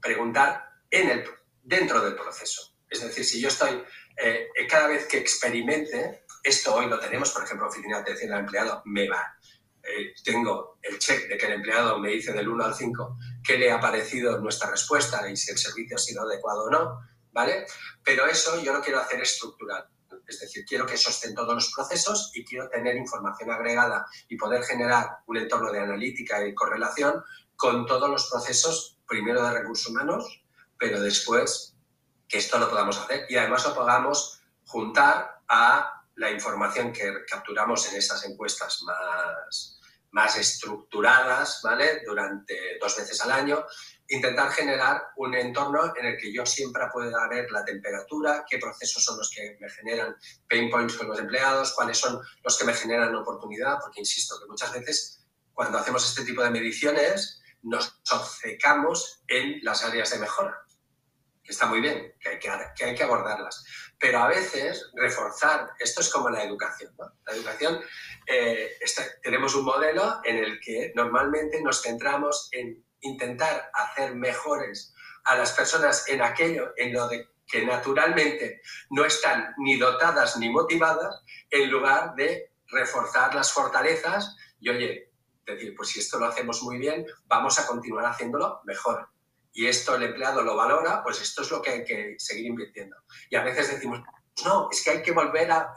preguntar 0.00 0.64
en 0.90 1.10
el 1.10 1.24
dentro 1.62 2.00
del 2.00 2.14
proceso. 2.14 2.76
Es 2.88 3.02
decir, 3.02 3.24
si 3.24 3.40
yo 3.40 3.48
estoy, 3.48 3.82
eh, 4.16 4.48
cada 4.68 4.88
vez 4.88 5.06
que 5.06 5.18
experimente, 5.18 6.24
esto 6.42 6.74
hoy 6.74 6.86
lo 6.86 6.98
tenemos, 6.98 7.30
por 7.30 7.44
ejemplo, 7.44 7.68
oficina 7.68 7.96
de 7.96 8.02
atención 8.02 8.32
al 8.32 8.40
empleado, 8.40 8.82
me 8.86 9.08
va. 9.08 9.36
Eh, 9.82 10.14
tengo 10.24 10.78
el 10.82 10.98
check 10.98 11.28
de 11.28 11.36
que 11.36 11.46
el 11.46 11.52
empleado 11.52 11.98
me 11.98 12.10
dice 12.10 12.32
del 12.32 12.48
1 12.48 12.64
al 12.64 12.74
5 12.74 13.18
qué 13.48 13.56
le 13.56 13.72
ha 13.72 13.80
parecido 13.80 14.38
nuestra 14.38 14.70
respuesta 14.70 15.26
y 15.30 15.34
si 15.34 15.50
el 15.50 15.56
servicio 15.56 15.96
ha 15.96 15.98
sido 15.98 16.22
adecuado 16.22 16.64
o 16.64 16.70
no, 16.70 17.00
¿vale? 17.32 17.64
Pero 18.04 18.26
eso 18.26 18.60
yo 18.62 18.74
lo 18.74 18.82
quiero 18.82 19.00
hacer 19.00 19.22
estructural. 19.22 19.88
Es 20.26 20.40
decir, 20.40 20.66
quiero 20.66 20.84
que 20.84 20.98
sosten 20.98 21.34
todos 21.34 21.54
los 21.54 21.72
procesos 21.74 22.30
y 22.34 22.44
quiero 22.44 22.68
tener 22.68 22.94
información 22.96 23.50
agregada 23.50 24.06
y 24.28 24.36
poder 24.36 24.62
generar 24.64 25.20
un 25.26 25.38
entorno 25.38 25.72
de 25.72 25.80
analítica 25.80 26.46
y 26.46 26.54
correlación 26.54 27.24
con 27.56 27.86
todos 27.86 28.10
los 28.10 28.28
procesos, 28.28 28.98
primero 29.08 29.42
de 29.42 29.58
recursos 29.58 29.88
humanos, 29.88 30.42
pero 30.76 31.00
después 31.00 31.74
que 32.28 32.36
esto 32.36 32.58
lo 32.58 32.68
podamos 32.68 32.98
hacer 32.98 33.24
y 33.30 33.36
además 33.36 33.64
lo 33.64 33.74
podamos 33.74 34.42
juntar 34.66 35.40
a 35.48 36.04
la 36.16 36.30
información 36.30 36.92
que 36.92 37.24
capturamos 37.26 37.88
en 37.88 37.96
esas 37.96 38.22
encuestas 38.26 38.82
más, 38.82 39.77
más 40.10 40.36
estructuradas, 40.36 41.60
¿vale? 41.62 42.02
Durante 42.04 42.78
dos 42.80 42.96
veces 42.96 43.20
al 43.22 43.32
año, 43.32 43.64
intentar 44.08 44.50
generar 44.50 45.02
un 45.16 45.34
entorno 45.34 45.92
en 45.96 46.06
el 46.06 46.16
que 46.16 46.32
yo 46.32 46.46
siempre 46.46 46.84
pueda 46.92 47.28
ver 47.28 47.50
la 47.50 47.64
temperatura, 47.64 48.44
qué 48.48 48.58
procesos 48.58 49.04
son 49.04 49.18
los 49.18 49.30
que 49.30 49.56
me 49.60 49.68
generan 49.68 50.16
pain 50.48 50.70
points 50.70 50.96
con 50.96 51.08
los 51.08 51.18
empleados, 51.18 51.74
cuáles 51.74 51.98
son 51.98 52.18
los 52.42 52.58
que 52.58 52.64
me 52.64 52.72
generan 52.72 53.14
oportunidad, 53.14 53.78
porque 53.80 54.00
insisto 54.00 54.38
que 54.40 54.46
muchas 54.46 54.72
veces 54.72 55.26
cuando 55.52 55.78
hacemos 55.78 56.08
este 56.08 56.24
tipo 56.24 56.42
de 56.42 56.50
mediciones 56.50 57.42
nos 57.62 58.00
obcecamos 58.10 59.22
en 59.26 59.58
las 59.62 59.84
áreas 59.84 60.10
de 60.10 60.18
mejora, 60.18 60.56
que 61.42 61.52
está 61.52 61.66
muy 61.66 61.80
bien, 61.80 62.14
que 62.20 62.30
hay 62.30 62.38
que, 62.38 62.50
que, 62.76 62.84
hay 62.84 62.94
que 62.94 63.02
abordarlas. 63.02 63.64
Pero 63.98 64.20
a 64.20 64.28
veces 64.28 64.90
reforzar, 64.94 65.70
esto 65.80 66.00
es 66.00 66.08
como 66.10 66.30
la 66.30 66.44
educación, 66.44 66.94
¿no? 66.96 67.12
La 67.26 67.32
educación, 67.34 67.80
eh, 68.26 68.76
tenemos 69.28 69.54
un 69.54 69.66
modelo 69.66 70.22
en 70.24 70.38
el 70.38 70.58
que 70.58 70.90
normalmente 70.94 71.60
nos 71.60 71.82
centramos 71.82 72.48
en 72.50 72.82
intentar 73.00 73.70
hacer 73.74 74.14
mejores 74.14 74.94
a 75.24 75.36
las 75.36 75.52
personas 75.52 76.08
en 76.08 76.22
aquello 76.22 76.72
en 76.78 76.94
lo 76.94 77.06
de 77.08 77.28
que 77.46 77.62
naturalmente 77.66 78.62
no 78.88 79.04
están 79.04 79.54
ni 79.58 79.76
dotadas 79.76 80.38
ni 80.38 80.48
motivadas, 80.48 81.22
en 81.50 81.70
lugar 81.70 82.14
de 82.14 82.54
reforzar 82.68 83.34
las 83.34 83.52
fortalezas 83.52 84.34
y, 84.60 84.70
oye, 84.70 85.12
decir, 85.44 85.74
pues 85.76 85.90
si 85.90 86.00
esto 86.00 86.18
lo 86.18 86.24
hacemos 86.24 86.62
muy 86.62 86.78
bien, 86.78 87.04
vamos 87.26 87.58
a 87.58 87.66
continuar 87.66 88.06
haciéndolo 88.06 88.62
mejor. 88.64 89.10
Y 89.52 89.66
esto 89.66 89.96
el 89.96 90.04
empleado 90.04 90.40
lo 90.40 90.56
valora, 90.56 91.02
pues 91.02 91.20
esto 91.20 91.42
es 91.42 91.50
lo 91.50 91.60
que 91.60 91.70
hay 91.70 91.84
que 91.84 92.14
seguir 92.16 92.46
invirtiendo. 92.46 92.96
Y 93.28 93.36
a 93.36 93.42
veces 93.42 93.70
decimos, 93.74 94.00
no, 94.42 94.70
es 94.72 94.82
que 94.82 94.88
hay 94.88 95.02
que 95.02 95.12
volver 95.12 95.52
a... 95.52 95.74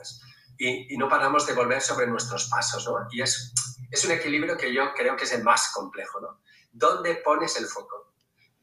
Y, 0.64 0.94
y 0.94 0.98
no 0.98 1.10
paramos 1.10 1.48
de 1.48 1.54
volver 1.54 1.82
sobre 1.82 2.06
nuestros 2.08 2.48
pasos, 2.50 2.88
¿no? 2.88 3.08
Y 3.12 3.22
es, 3.22 3.54
es 3.90 4.06
un 4.06 4.12
equilibrio 4.12 4.58
que 4.58 4.74
yo 4.74 4.94
creo 4.94 5.16
que 5.16 5.24
es 5.24 5.34
el 5.34 5.44
más 5.44 5.72
complejo, 5.74 6.22
¿no? 6.22 6.42
dónde 6.72 7.16
pones 7.16 7.58
el 7.58 7.66
foco. 7.66 8.14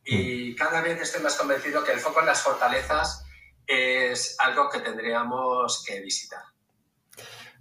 Y 0.04 0.52
mm. 0.52 0.56
cada 0.56 0.80
vez 0.80 1.00
estoy 1.00 1.22
más 1.22 1.36
convencido 1.36 1.84
que 1.84 1.92
el 1.92 2.00
foco 2.00 2.20
en 2.20 2.26
las 2.26 2.42
fortalezas 2.42 3.24
es 3.66 4.36
algo 4.40 4.68
que 4.70 4.80
tendríamos 4.80 5.84
que 5.86 6.00
visitar. 6.00 6.42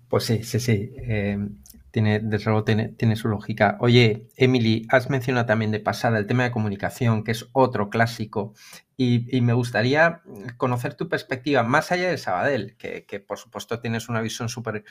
Pues 0.08 0.24
sí, 0.24 0.44
sí, 0.44 0.60
sí. 0.60 0.94
Eh, 0.98 1.38
tiene, 1.92 2.20
desde 2.20 2.46
luego 2.46 2.64
tiene, 2.64 2.90
tiene, 2.90 3.16
su 3.16 3.28
lógica. 3.28 3.78
Oye, 3.80 4.28
Emily, 4.36 4.86
has 4.90 5.10
mencionado 5.10 5.46
también 5.46 5.72
de 5.72 5.80
pasada 5.80 6.18
el 6.18 6.28
tema 6.28 6.44
de 6.44 6.52
comunicación, 6.52 7.24
que 7.24 7.32
es 7.32 7.50
otro 7.54 7.90
clásico, 7.90 8.54
y, 9.00 9.42
me 9.42 9.54
gustaría 9.54 10.24
conocer 10.58 10.96
tu 10.96 11.08
perspectiva, 11.08 11.62
más 11.62 11.92
allá 11.92 12.10
de 12.10 12.18
Sabadell, 12.18 12.76
que, 12.78 13.06
que 13.06 13.20
por 13.20 13.38
supuesto 13.38 13.80
tienes 13.80 14.10
una 14.10 14.22
visión 14.22 14.50
súper 14.50 14.86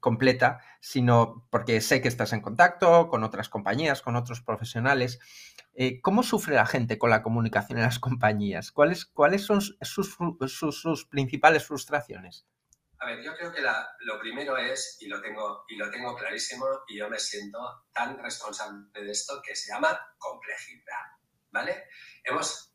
completa, 0.00 0.60
sino 0.80 1.46
porque 1.50 1.80
sé 1.80 2.00
que 2.00 2.08
estás 2.08 2.32
en 2.32 2.40
contacto 2.40 3.08
con 3.08 3.24
otras 3.24 3.48
compañías, 3.48 4.02
con 4.02 4.16
otros 4.16 4.42
profesionales. 4.42 5.18
Eh, 5.74 6.00
¿Cómo 6.00 6.22
sufre 6.22 6.54
la 6.54 6.66
gente 6.66 6.98
con 6.98 7.10
la 7.10 7.22
comunicación 7.22 7.78
en 7.78 7.84
las 7.84 7.98
compañías? 8.00 8.72
¿Cuáles, 8.72 9.06
cuáles 9.06 9.42
son 9.42 9.60
sus, 9.60 10.16
sus, 10.46 11.04
principales 11.06 11.64
frustraciones? 11.66 12.46
A 13.00 13.06
ver, 13.06 13.22
yo 13.22 13.34
creo 13.36 13.52
que 13.52 13.62
lo 13.62 14.18
primero 14.18 14.56
es, 14.56 14.96
y 15.00 15.06
lo, 15.06 15.20
tengo, 15.20 15.64
y 15.68 15.76
lo 15.76 15.90
tengo 15.90 16.16
clarísimo, 16.16 16.66
y 16.88 16.98
yo 16.98 17.08
me 17.08 17.18
siento 17.18 17.86
tan 17.92 18.18
responsable 18.18 18.88
de 18.92 19.10
esto, 19.10 19.40
que 19.42 19.54
se 19.54 19.72
llama 19.72 19.98
complejidad. 20.18 21.04
¿Vale? 21.50 21.84
Hemos, 22.24 22.74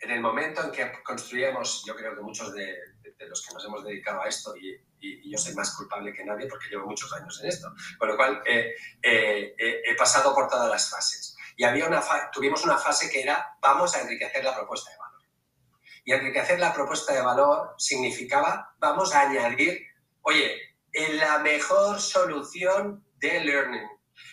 en 0.00 0.12
el 0.12 0.20
momento 0.20 0.62
en 0.62 0.70
que 0.70 1.02
construíamos, 1.02 1.84
yo 1.86 1.94
creo 1.96 2.14
que 2.14 2.22
muchos 2.22 2.54
de, 2.54 2.78
de 3.02 3.28
los 3.28 3.44
que 3.44 3.54
nos 3.54 3.64
hemos 3.64 3.84
dedicado 3.84 4.22
a 4.22 4.28
esto, 4.28 4.56
y 4.56 4.88
y, 5.00 5.30
yo 5.30 5.38
soy 5.38 5.54
más 5.54 5.74
culpable 5.76 6.12
que 6.12 6.24
nadie 6.24 6.46
porque 6.46 6.68
llevo 6.68 6.86
muchos 6.86 7.12
años 7.12 7.40
en 7.42 7.48
esto. 7.48 7.72
Con 7.98 8.08
lo 8.08 8.16
cual, 8.16 8.42
eh, 8.46 8.74
eh, 9.02 9.54
eh, 9.58 9.82
he 9.84 9.94
pasado 9.94 10.34
por 10.34 10.48
todas 10.48 10.68
las 10.68 10.90
fases. 10.90 11.36
Y 11.56 11.64
había 11.64 11.86
una 11.86 12.02
tuvimos 12.32 12.64
una 12.64 12.76
fase 12.76 13.10
que 13.10 13.22
era, 13.22 13.56
vamos 13.60 13.94
a 13.94 14.02
enriquecer 14.02 14.44
la 14.44 14.54
propuesta 14.54 14.90
de 14.90 14.96
valor. 14.98 15.07
Y 16.08 16.12
enriquecer 16.12 16.58
la 16.58 16.72
propuesta 16.72 17.12
de 17.12 17.20
valor 17.20 17.74
significaba, 17.76 18.74
vamos 18.78 19.14
a 19.14 19.28
añadir, 19.28 19.78
oye, 20.22 20.58
la 20.92 21.38
mejor 21.40 22.00
solución 22.00 23.04
de 23.16 23.44
learning, 23.44 23.88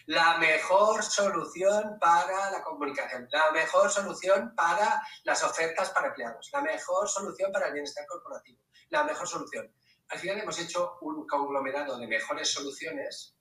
la 0.06 0.38
mejor 0.38 1.04
solución 1.04 1.98
para 2.00 2.50
la 2.52 2.64
comunicación, 2.64 3.28
la 3.30 3.52
mejor 3.52 3.92
solución 3.92 4.54
para 4.56 5.02
las 5.26 5.44
ofertas 5.44 5.90
para 5.90 6.08
empleados, 6.08 6.50
la 6.54 6.62
mejor 6.62 7.10
solución 7.10 7.52
para 7.52 7.68
el 7.68 7.74
bienestar 7.74 8.06
corporativo, 8.08 8.62
la 8.90 9.04
mejor 9.04 9.28
solución 9.28 9.70
al 10.10 10.20
final 10.20 10.40
hemos 10.40 10.60
hecho 10.60 10.98
un 11.02 11.26
conglomerado 11.28 11.98
de 11.98 12.08
mejores 12.08 12.52
soluciones 12.52 13.36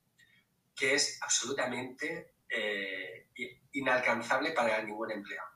que 0.74 0.94
es 0.94 1.18
absolutamente 1.22 2.36
eh, 2.48 3.28
inalcanzable 3.72 4.52
para 4.52 4.82
ningún 4.82 5.10
empleado. 5.10 5.48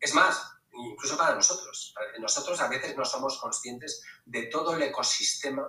Es 0.00 0.14
más, 0.14 0.52
incluso 0.76 1.16
para 1.16 1.34
nosotros. 1.34 1.94
Nosotros 2.18 2.60
a 2.60 2.68
veces 2.68 2.96
no 2.96 3.04
somos 3.04 3.38
conscientes 3.38 4.02
de 4.24 4.44
todo 4.46 4.74
el 4.74 4.82
ecosistema 4.82 5.66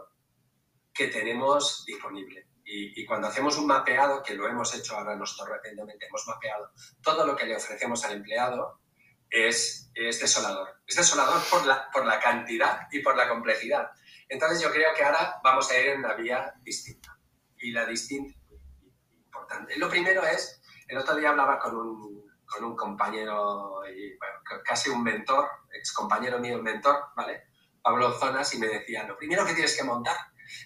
que 0.93 1.07
tenemos 1.07 1.83
disponible. 1.85 2.47
Y, 2.67 3.05
cuando 3.05 3.27
hacemos 3.27 3.57
un 3.57 3.67
mapeado, 3.67 4.23
que 4.23 4.33
lo 4.33 4.47
hemos 4.47 4.73
hecho 4.73 4.97
ahora 4.97 5.15
nosotros 5.15 5.55
recientemente, 5.57 6.07
hemos 6.07 6.25
mapeado 6.25 6.71
todo 7.01 7.23
lo 7.23 7.35
que 7.35 7.45
le 7.45 7.55
ofrecemos 7.55 8.03
al 8.03 8.13
empleado, 8.13 8.79
es, 9.29 9.91
es 9.93 10.19
desolador. 10.19 10.81
Es 10.87 10.95
desolador 10.95 11.43
por 11.51 11.63
la, 11.65 11.91
por 11.91 12.05
la 12.05 12.19
cantidad 12.19 12.87
y 12.91 12.99
por 12.99 13.15
la 13.15 13.29
complejidad. 13.29 13.91
Entonces 14.27 14.61
yo 14.61 14.71
creo 14.71 14.95
que 14.95 15.03
ahora 15.03 15.39
vamos 15.43 15.69
a 15.69 15.79
ir 15.79 15.89
en 15.89 15.99
una 15.99 16.15
vía 16.15 16.55
distinta. 16.63 17.19
Y 17.59 17.71
la 17.71 17.85
distinta, 17.85 18.35
importante. 19.25 19.77
Lo 19.77 19.87
primero 19.87 20.23
es, 20.23 20.59
el 20.87 20.97
otro 20.97 21.15
día 21.15 21.29
hablaba 21.29 21.59
con 21.59 21.75
un, 21.75 22.24
con 22.45 22.63
un 22.63 22.75
compañero, 22.75 23.81
y, 23.87 24.17
casi 24.63 24.89
un 24.89 25.03
mentor, 25.03 25.47
ex 25.73 25.93
compañero 25.93 26.39
mío, 26.39 26.61
mentor, 26.61 27.05
¿vale? 27.15 27.43
Pablo 27.81 28.17
Zonas, 28.19 28.53
y 28.53 28.59
me 28.59 28.67
decía, 28.67 29.03
lo 29.03 29.17
primero 29.17 29.45
que 29.45 29.53
tienes 29.53 29.75
que 29.75 29.83
montar 29.83 30.17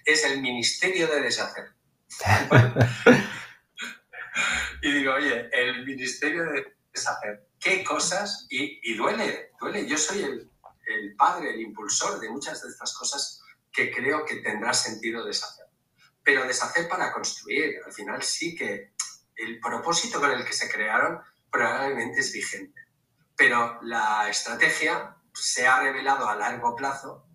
es 0.06 0.24
el 0.26 0.42
Ministerio 0.42 1.08
de 1.08 1.22
Deshacer. 1.22 1.74
y 4.82 4.92
digo, 4.92 5.14
oye, 5.14 5.50
el 5.52 5.86
Ministerio 5.86 6.46
de 6.46 6.76
Deshacer, 6.94 7.48
¿qué 7.60 7.84
cosas? 7.84 8.48
Y, 8.50 8.80
y 8.84 8.96
duele, 8.96 9.52
duele. 9.60 9.88
Yo 9.88 9.98
soy 9.98 10.24
el, 10.24 10.50
el 10.90 11.16
padre, 11.16 11.52
el 11.52 11.62
impulsor 11.62 12.20
de 12.20 12.30
muchas 12.30 12.62
de 12.62 12.70
estas 12.70 12.94
cosas 12.94 13.42
que 13.72 13.92
creo 13.92 14.26
que 14.26 14.38
tendrá 14.38 14.74
sentido 14.74 15.26
deshacer. 15.26 15.66
Pero 16.24 16.46
deshacer 16.46 16.88
para 16.88 17.12
construir, 17.12 17.80
al 17.86 17.94
final 17.94 18.22
sí 18.24 18.56
que 18.56 18.94
el 19.36 19.60
propósito 19.60 20.20
con 20.20 20.32
el 20.32 20.46
que 20.46 20.54
se 20.54 20.70
crearon 20.70 21.20
probablemente 21.52 22.20
es 22.20 22.32
vigente. 22.32 22.82
Pero 23.36 23.80
la 23.84 24.30
estrategia 24.30 25.16
se 25.34 25.68
ha 25.68 25.80
revelado 25.80 26.28
a 26.28 26.36
largo 26.36 26.76
plazo, 26.76 27.26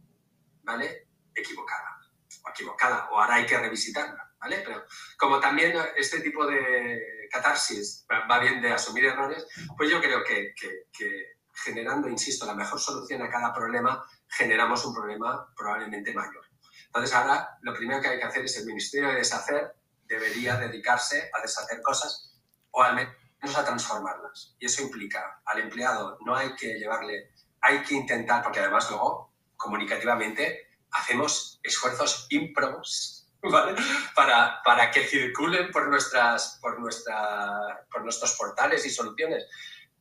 ¿vale? 0.63 1.09
Equivocada. 1.35 1.99
O 2.45 2.51
equivocada, 2.51 3.09
o 3.11 3.21
ahora 3.21 3.37
hay 3.37 3.47
que 3.47 3.59
revisitarla, 3.59 4.35
¿vale? 4.39 4.63
Pero 4.65 4.85
como 5.17 5.41
también 5.41 5.75
este 5.97 6.21
tipo 6.21 6.47
de 6.47 7.29
catarsis 7.31 8.07
va 8.11 8.39
bien 8.39 8.61
de 8.61 8.73
asumir 8.73 9.07
errores, 9.07 9.47
pues 9.77 9.91
yo 9.91 10.01
creo 10.01 10.23
que, 10.23 10.55
que, 10.55 10.87
que 10.93 11.39
generando, 11.55 12.09
insisto, 12.09 12.45
la 12.45 12.55
mejor 12.55 12.81
solución 12.81 13.23
a 13.23 13.31
cada 13.31 13.53
problema, 13.53 14.05
generamos 14.29 14.85
un 14.85 14.95
problema 14.95 15.53
probablemente 15.57 16.13
mayor. 16.13 16.45
Entonces 16.87 17.15
ahora 17.15 17.59
lo 17.63 17.75
primero 17.75 18.01
que 18.01 18.09
hay 18.09 18.19
que 18.19 18.25
hacer 18.25 18.45
es 18.45 18.57
el 18.59 18.67
Ministerio 18.67 19.09
de 19.09 19.17
Deshacer 19.17 19.75
debería 20.07 20.57
dedicarse 20.57 21.31
a 21.33 21.41
deshacer 21.41 21.81
cosas 21.83 22.39
o 22.71 22.83
al 22.83 22.95
menos 22.95 23.15
a 23.57 23.65
transformarlas. 23.65 24.57
Y 24.59 24.67
eso 24.67 24.83
implica 24.83 25.41
al 25.45 25.61
empleado 25.61 26.19
no 26.25 26.35
hay 26.35 26.55
que 26.55 26.75
llevarle, 26.75 27.33
hay 27.61 27.83
que 27.83 27.95
intentar, 27.95 28.43
porque 28.43 28.61
además 28.61 28.89
luego 28.91 29.33
comunicativamente 29.57 30.69
hacemos 30.91 31.61
esfuerzos 31.63 32.27
ímprobos 32.31 33.27
¿vale? 33.43 33.75
para, 34.15 34.63
para 34.65 34.91
que 34.91 35.05
circulen 35.05 35.71
por, 35.71 35.89
nuestras, 35.89 36.59
por, 36.61 36.81
nuestra, 36.81 37.87
por 37.91 38.03
nuestros 38.03 38.35
portales 38.37 38.85
y 38.87 38.91
soluciones. 38.91 39.47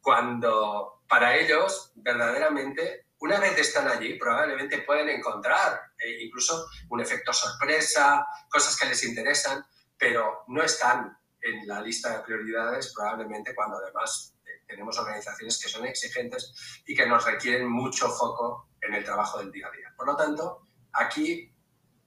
Cuando 0.01 1.03
para 1.07 1.35
ellos 1.35 1.91
verdaderamente 1.95 3.07
una 3.19 3.39
vez 3.39 3.57
están 3.57 3.87
allí, 3.87 4.15
probablemente 4.15 4.79
pueden 4.79 5.07
encontrar 5.07 5.79
eh, 5.97 6.23
incluso 6.25 6.67
un 6.89 6.99
efecto 6.99 7.31
sorpresa, 7.31 8.27
cosas 8.49 8.77
que 8.77 8.85
les 8.85 9.01
interesan, 9.05 9.65
pero 9.97 10.43
no 10.47 10.61
están 10.61 11.17
en 11.43 11.67
la 11.67 11.81
lista 11.81 12.17
de 12.17 12.23
prioridades 12.23 12.93
probablemente 12.95 13.53
cuando 13.53 13.77
además 13.77 14.35
eh, 14.45 14.63
tenemos 14.67 14.97
organizaciones 14.97 15.61
que 15.61 15.69
son 15.69 15.85
exigentes 15.85 16.81
y 16.85 16.95
que 16.95 17.05
nos 17.05 17.25
requieren 17.25 17.67
mucho 17.67 18.09
foco 18.09 18.69
en 18.81 18.93
el 18.93 19.03
trabajo 19.03 19.39
del 19.39 19.51
día 19.51 19.67
a 19.67 19.71
día. 19.71 19.93
Por 19.95 20.07
lo 20.07 20.15
tanto, 20.15 20.67
aquí 20.93 21.53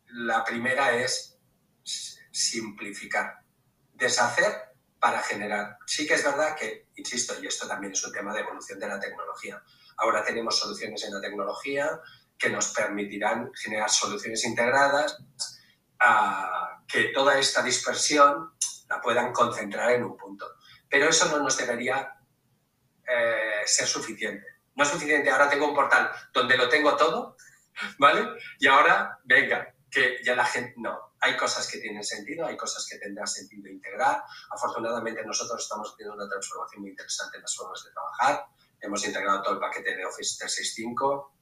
la 0.08 0.44
primera 0.44 0.96
es 0.96 1.38
simplificar, 2.30 3.40
deshacer 3.92 4.52
para 4.98 5.20
generar. 5.22 5.78
Sí 5.86 6.06
que 6.06 6.14
es 6.14 6.24
verdad 6.24 6.56
que, 6.56 6.88
insisto, 6.96 7.34
y 7.42 7.46
esto 7.46 7.68
también 7.68 7.92
es 7.92 8.04
un 8.04 8.12
tema 8.12 8.34
de 8.34 8.40
evolución 8.40 8.78
de 8.78 8.88
la 8.88 8.98
tecnología. 8.98 9.62
Ahora 9.98 10.24
tenemos 10.24 10.58
soluciones 10.58 11.04
en 11.04 11.14
la 11.14 11.20
tecnología 11.20 12.00
que 12.38 12.50
nos 12.50 12.68
permitirán 12.68 13.50
generar 13.54 13.90
soluciones 13.90 14.44
integradas 14.44 15.16
a 15.98 16.82
que 16.86 17.04
toda 17.14 17.38
esta 17.38 17.62
dispersión 17.62 18.52
la 18.88 19.00
puedan 19.00 19.32
concentrar 19.32 19.90
en 19.92 20.04
un 20.04 20.16
punto. 20.16 20.56
Pero 20.88 21.08
eso 21.08 21.28
no 21.28 21.42
nos 21.42 21.56
debería 21.56 22.18
eh, 23.06 23.62
ser 23.64 23.86
suficiente. 23.86 24.46
No 24.74 24.84
es 24.84 24.90
suficiente, 24.90 25.30
ahora 25.30 25.48
tengo 25.48 25.68
un 25.68 25.74
portal 25.74 26.10
donde 26.32 26.56
lo 26.56 26.68
tengo 26.68 26.96
todo, 26.96 27.36
¿vale? 27.98 28.28
Y 28.58 28.66
ahora, 28.66 29.18
venga, 29.24 29.74
que 29.90 30.18
ya 30.22 30.34
la 30.34 30.44
gente, 30.44 30.74
no, 30.76 31.14
hay 31.20 31.36
cosas 31.36 31.68
que 31.70 31.78
tienen 31.78 32.04
sentido, 32.04 32.46
hay 32.46 32.56
cosas 32.56 32.86
que 32.88 32.98
tendrá 32.98 33.26
sentido 33.26 33.68
integrar. 33.68 34.22
Afortunadamente 34.50 35.24
nosotros 35.24 35.62
estamos 35.62 35.96
teniendo 35.96 36.22
una 36.22 36.28
transformación 36.28 36.82
muy 36.82 36.90
interesante 36.90 37.36
en 37.36 37.42
las 37.42 37.56
formas 37.56 37.82
de 37.84 37.90
trabajar. 37.92 38.46
Hemos 38.80 39.04
integrado 39.06 39.42
todo 39.42 39.54
el 39.54 39.60
paquete 39.60 39.96
de 39.96 40.04
Office 40.04 40.36
365, 40.38 41.35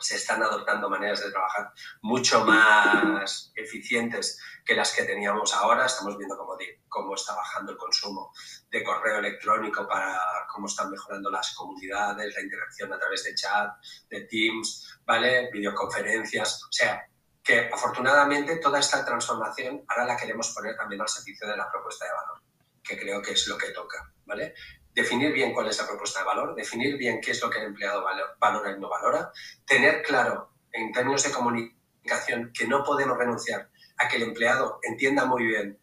se 0.00 0.16
están 0.16 0.42
adoptando 0.42 0.88
maneras 0.88 1.20
de 1.20 1.30
trabajar 1.30 1.72
mucho 2.02 2.44
más 2.44 3.52
eficientes 3.54 4.40
que 4.64 4.74
las 4.74 4.94
que 4.94 5.04
teníamos 5.04 5.52
ahora. 5.54 5.86
Estamos 5.86 6.16
viendo 6.16 6.36
cómo, 6.36 6.56
cómo 6.88 7.14
está 7.14 7.34
bajando 7.34 7.72
el 7.72 7.78
consumo 7.78 8.32
de 8.70 8.84
correo 8.84 9.18
electrónico 9.18 9.86
para 9.88 10.20
cómo 10.52 10.66
están 10.66 10.90
mejorando 10.90 11.30
las 11.30 11.54
comunidades, 11.54 12.34
la 12.34 12.42
interacción 12.42 12.92
a 12.92 12.98
través 12.98 13.24
de 13.24 13.34
chat, 13.34 13.70
de 14.08 14.22
Teams, 14.22 15.00
¿vale? 15.04 15.50
Videoconferencias. 15.52 16.62
O 16.64 16.72
sea, 16.72 17.08
que 17.42 17.70
afortunadamente 17.72 18.56
toda 18.56 18.78
esta 18.78 19.04
transformación 19.04 19.82
ahora 19.88 20.04
la 20.04 20.16
queremos 20.16 20.50
poner 20.50 20.76
también 20.76 21.00
al 21.00 21.08
servicio 21.08 21.48
de 21.48 21.56
la 21.56 21.70
propuesta 21.70 22.04
de 22.04 22.12
valor, 22.12 22.42
que 22.82 22.98
creo 22.98 23.22
que 23.22 23.32
es 23.32 23.48
lo 23.48 23.56
que 23.56 23.70
toca, 23.70 24.12
¿vale? 24.26 24.54
Definir 24.98 25.32
bien 25.32 25.54
cuál 25.54 25.68
es 25.68 25.78
la 25.78 25.86
propuesta 25.86 26.18
de 26.18 26.26
valor, 26.26 26.56
definir 26.56 26.96
bien 26.96 27.20
qué 27.20 27.30
es 27.30 27.40
lo 27.40 27.48
que 27.48 27.58
el 27.58 27.66
empleado 27.66 28.04
valora 28.40 28.72
y 28.72 28.80
no 28.80 28.88
valora, 28.88 29.30
tener 29.64 30.02
claro 30.02 30.50
en 30.72 30.90
términos 30.90 31.22
de 31.22 31.30
comunicación 31.30 32.50
que 32.52 32.66
no 32.66 32.82
podemos 32.82 33.16
renunciar 33.16 33.70
a 33.96 34.08
que 34.08 34.16
el 34.16 34.24
empleado 34.24 34.80
entienda 34.82 35.24
muy 35.24 35.44
bien 35.46 35.78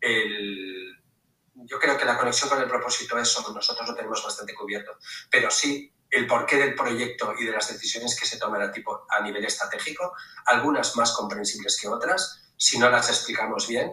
el... 0.00 0.92
Yo 1.54 1.78
creo 1.78 1.96
que 1.96 2.04
la 2.04 2.18
conexión 2.18 2.50
con 2.50 2.60
el 2.60 2.68
propósito, 2.68 3.16
eso 3.16 3.48
nosotros 3.52 3.88
lo 3.88 3.94
tenemos 3.94 4.24
bastante 4.24 4.56
cubierto, 4.56 4.98
pero 5.30 5.52
sí 5.52 5.94
el 6.10 6.26
porqué 6.26 6.56
del 6.56 6.74
proyecto 6.74 7.34
y 7.38 7.44
de 7.44 7.52
las 7.52 7.72
decisiones 7.72 8.18
que 8.18 8.26
se 8.26 8.38
toman 8.40 8.72
a 9.08 9.20
nivel 9.20 9.44
estratégico, 9.44 10.14
algunas 10.46 10.96
más 10.96 11.12
comprensibles 11.12 11.78
que 11.80 11.86
otras, 11.86 12.52
si 12.56 12.76
no 12.76 12.90
las 12.90 13.08
explicamos 13.08 13.68
bien. 13.68 13.92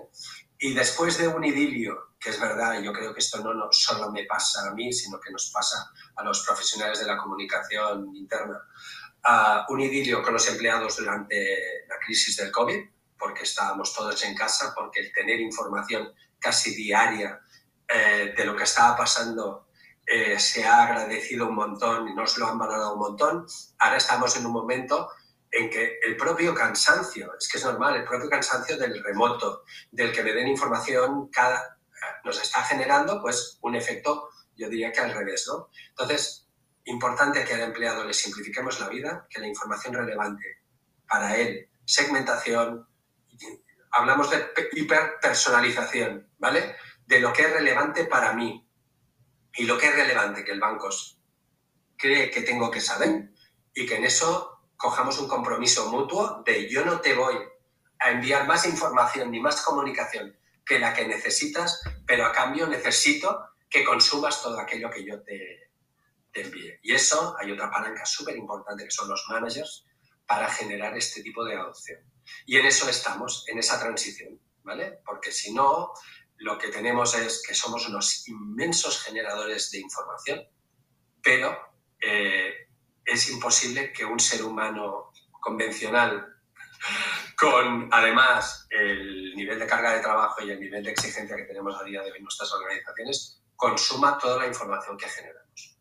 Y 0.58 0.74
después 0.74 1.18
de 1.18 1.28
un 1.28 1.44
idilio, 1.44 2.16
que 2.20 2.30
es 2.30 2.40
verdad, 2.40 2.82
yo 2.82 2.94
creo 2.94 3.14
que 3.14 3.20
esto 3.20 3.44
no, 3.44 3.68
solo 3.72 4.12
me 4.12 4.24
pasa 4.26 4.68
a 4.68 4.74
mí, 4.74 4.92
sino 4.94 5.20
que 5.20 5.32
nos 5.32 5.52
pasa 5.52 5.92
a 6.16 6.24
los 6.24 6.46
profesionales 6.46 7.00
de 7.00 7.08
la 7.08 7.18
comunicación 7.18 8.16
interna, 8.16 8.62
a 9.24 9.66
un 9.70 9.82
idilio 9.82 10.22
con 10.24 10.34
los 10.34 10.48
empleados 10.48 10.98
durante 10.98 11.86
la 11.90 11.98
crisis 12.00 12.38
del 12.38 12.52
COVID, 12.52 12.80
porque 13.18 13.44
estábamos 13.44 13.94
todos 13.94 14.24
en 14.24 14.36
casa, 14.36 14.74
porque 14.76 15.02
el 15.02 15.12
tener 15.12 15.40
información 15.40 16.14
casi 16.40 16.76
diaria 16.76 17.40
eh, 17.88 18.34
de 18.36 18.46
lo 18.46 18.56
que 18.56 18.64
estaba 18.64 18.96
pasando 18.96 19.66
eh, 20.06 20.40
se 20.40 20.64
ha 20.64 20.84
agradecido 20.84 21.48
un 21.48 21.56
montón 21.56 22.08
y 22.08 22.14
nos 22.14 22.38
lo 22.38 22.48
han 22.48 22.60
valorado 22.60 22.94
un 22.94 23.00
montón. 23.00 23.48
Ahora 23.80 23.98
estamos 23.98 24.36
en 24.38 24.46
un 24.46 24.54
momento 24.54 25.10
en 25.56 25.70
que 25.70 26.00
el 26.04 26.18
propio 26.18 26.54
cansancio, 26.54 27.34
es 27.40 27.48
que 27.48 27.58
es 27.58 27.64
normal, 27.64 27.96
el 27.96 28.04
propio 28.04 28.30
cansancio 28.30 28.78
del 28.78 29.02
remoto, 29.02 29.64
del 29.90 30.12
que 30.12 30.22
me 30.22 30.34
den 30.34 30.50
información, 30.50 31.30
cada, 31.30 31.78
nos 32.26 32.42
está 32.42 32.62
generando 32.64 33.22
pues 33.22 33.58
un 33.62 33.74
efecto, 33.74 34.30
yo 34.58 34.68
diría 34.68 34.92
que 34.92 35.00
al 35.00 35.14
revés, 35.14 35.46
¿no? 35.48 35.70
Entonces, 35.90 36.50
importante 36.84 37.46
que 37.46 37.54
al 37.54 37.62
empleado 37.62 38.04
le 38.04 38.14
simplifiquemos 38.14 38.82
la 38.82 38.90
vida, 38.90 39.28
que 39.30 39.40
la 39.40 39.48
información 39.48 39.94
relevante 39.94 40.64
para 41.08 41.38
él, 41.38 41.70
segmentación, 41.86 42.86
hablamos 43.92 44.30
de 44.32 44.52
hiperpersonalización, 44.74 46.34
¿vale? 46.38 46.76
De 47.06 47.22
lo 47.22 47.32
que 47.32 47.44
es 47.44 47.54
relevante 47.54 48.04
para 48.04 48.34
mí, 48.34 48.68
y 49.56 49.64
lo 49.64 49.78
que 49.78 49.88
es 49.88 49.96
relevante 49.96 50.44
que 50.44 50.52
el 50.52 50.60
banco 50.60 50.90
cree 51.96 52.30
que 52.30 52.42
tengo 52.42 52.70
que 52.70 52.82
saber 52.82 53.30
y 53.74 53.86
que 53.86 53.96
en 53.96 54.04
eso 54.04 54.55
cojamos 54.78 55.20
un 55.20 55.28
compromiso 55.28 55.90
mutuo 55.90 56.44
de 56.46 56.70
yo 56.70 56.84
no 56.86 57.00
te 57.02 57.14
voy 57.14 57.36
a 58.00 58.12
enviar 58.12 58.48
más 58.48 58.66
información 58.66 59.32
ni 59.32 59.40
más 59.40 59.62
comunicación 59.62 60.38
que 60.66 60.80
la 60.80 60.94
que 60.94 61.08
necesitas, 61.08 61.82
pero 62.06 62.26
a 62.26 62.32
cambio 62.32 62.68
necesito 62.68 63.50
que 63.70 63.84
consumas 63.84 64.42
todo 64.42 64.60
aquello 64.60 64.90
que 64.90 65.06
yo 65.06 65.22
te, 65.22 65.72
te 66.32 66.42
envíe. 66.42 66.80
Y 66.84 66.94
eso 66.94 67.36
hay 67.40 67.52
otra 67.52 67.72
palanca 67.72 68.06
súper 68.06 68.36
importante 68.36 68.84
que 68.84 68.92
son 68.92 69.10
los 69.10 69.26
managers 69.30 69.86
para 70.26 70.50
generar 70.50 70.98
este 70.98 71.22
tipo 71.22 71.44
de 71.46 71.56
adopción. 71.56 72.00
Y 72.46 72.58
en 72.58 72.66
eso 72.66 72.90
estamos, 72.90 73.46
en 73.48 73.60
esa 73.60 73.80
transición, 73.80 74.40
¿vale? 74.64 75.00
Porque 75.06 75.32
si 75.32 75.54
no, 75.54 75.94
lo 76.38 76.58
que 76.58 76.70
tenemos 76.70 77.16
es 77.16 77.44
que 77.48 77.54
somos 77.54 77.88
unos 77.88 78.28
inmensos 78.28 79.02
generadores 79.04 79.72
de 79.72 79.80
información, 79.80 80.48
pero 81.22 81.58
eh, 82.02 82.65
es 83.06 83.30
imposible 83.30 83.94
que 83.94 84.04
un 84.04 84.20
ser 84.20 84.44
humano 84.44 85.12
convencional, 85.40 86.26
con 87.38 87.90
además 87.92 88.68
el 88.70 89.36
nivel 89.36 89.60
de 89.60 89.68
carga 89.68 89.94
de 89.94 90.02
trabajo 90.02 90.44
y 90.44 90.50
el 90.50 90.60
nivel 90.60 90.84
de 90.84 90.92
exigencia 90.92 91.36
que 91.36 91.44
tenemos 91.44 91.80
a 91.80 91.84
día 91.84 92.02
de 92.02 92.12
hoy 92.12 92.18
en 92.18 92.24
nuestras 92.24 92.52
organizaciones, 92.52 93.42
consuma 93.56 94.18
toda 94.18 94.40
la 94.40 94.48
información 94.48 94.98
que 94.98 95.08
generamos. 95.08 95.78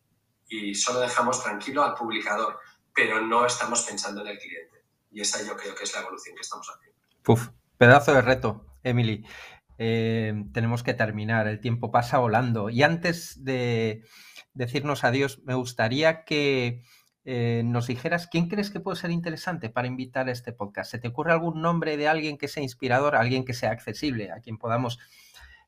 Y 0.49 0.75
solo 0.75 1.01
dejamos 1.01 1.43
tranquilo 1.43 1.83
al 1.83 1.95
publicador, 1.95 2.59
pero 2.95 3.21
no 3.21 3.47
estamos 3.47 3.83
pensando 3.83 4.21
en 4.21 4.29
el 4.29 4.39
cliente. 4.39 4.85
Y 5.11 5.21
esa 5.21 5.43
yo 5.43 5.57
creo 5.57 5.75
que 5.75 5.85
es 5.85 5.95
la 5.95 6.01
evolución 6.01 6.37
que 6.37 6.43
estamos 6.43 6.69
haciendo. 6.69 7.01
Puf, 7.23 7.49
pedazo 7.79 8.13
de 8.13 8.23
reto, 8.23 8.67
Emily. 8.83 9.25
Eh, 9.79 10.45
tenemos 10.53 10.83
que 10.83 10.95
terminar, 10.95 11.49
el 11.49 11.61
tiempo 11.61 11.91
pasa 11.91 12.19
volando. 12.19 12.69
Y 12.69 12.83
antes 12.83 13.43
de 13.43 14.05
decirnos 14.53 15.05
adiós, 15.05 15.41
me 15.45 15.55
gustaría 15.55 16.25
que 16.25 16.85
eh, 17.25 17.63
nos 17.65 17.87
dijeras 17.87 18.27
quién 18.27 18.49
crees 18.49 18.71
que 18.71 18.81
puede 18.81 18.97
ser 18.97 19.11
interesante 19.11 19.71
para 19.71 19.89
invitar 19.89 20.29
a 20.29 20.33
este 20.33 20.53
podcast. 20.53 20.91
¿Se 20.91 20.99
te 20.99 21.09
ocurre 21.09 21.33
algún 21.33 21.63
nombre 21.63 21.97
de 21.97 22.09
alguien 22.09 22.37
que 22.37 22.49
sea 22.49 22.63
inspirador, 22.63 23.17
alguien 23.17 23.45
que 23.45 23.55
sea 23.55 23.71
accesible, 23.71 24.31
a 24.31 24.41
quien 24.41 24.59
podamos, 24.59 24.99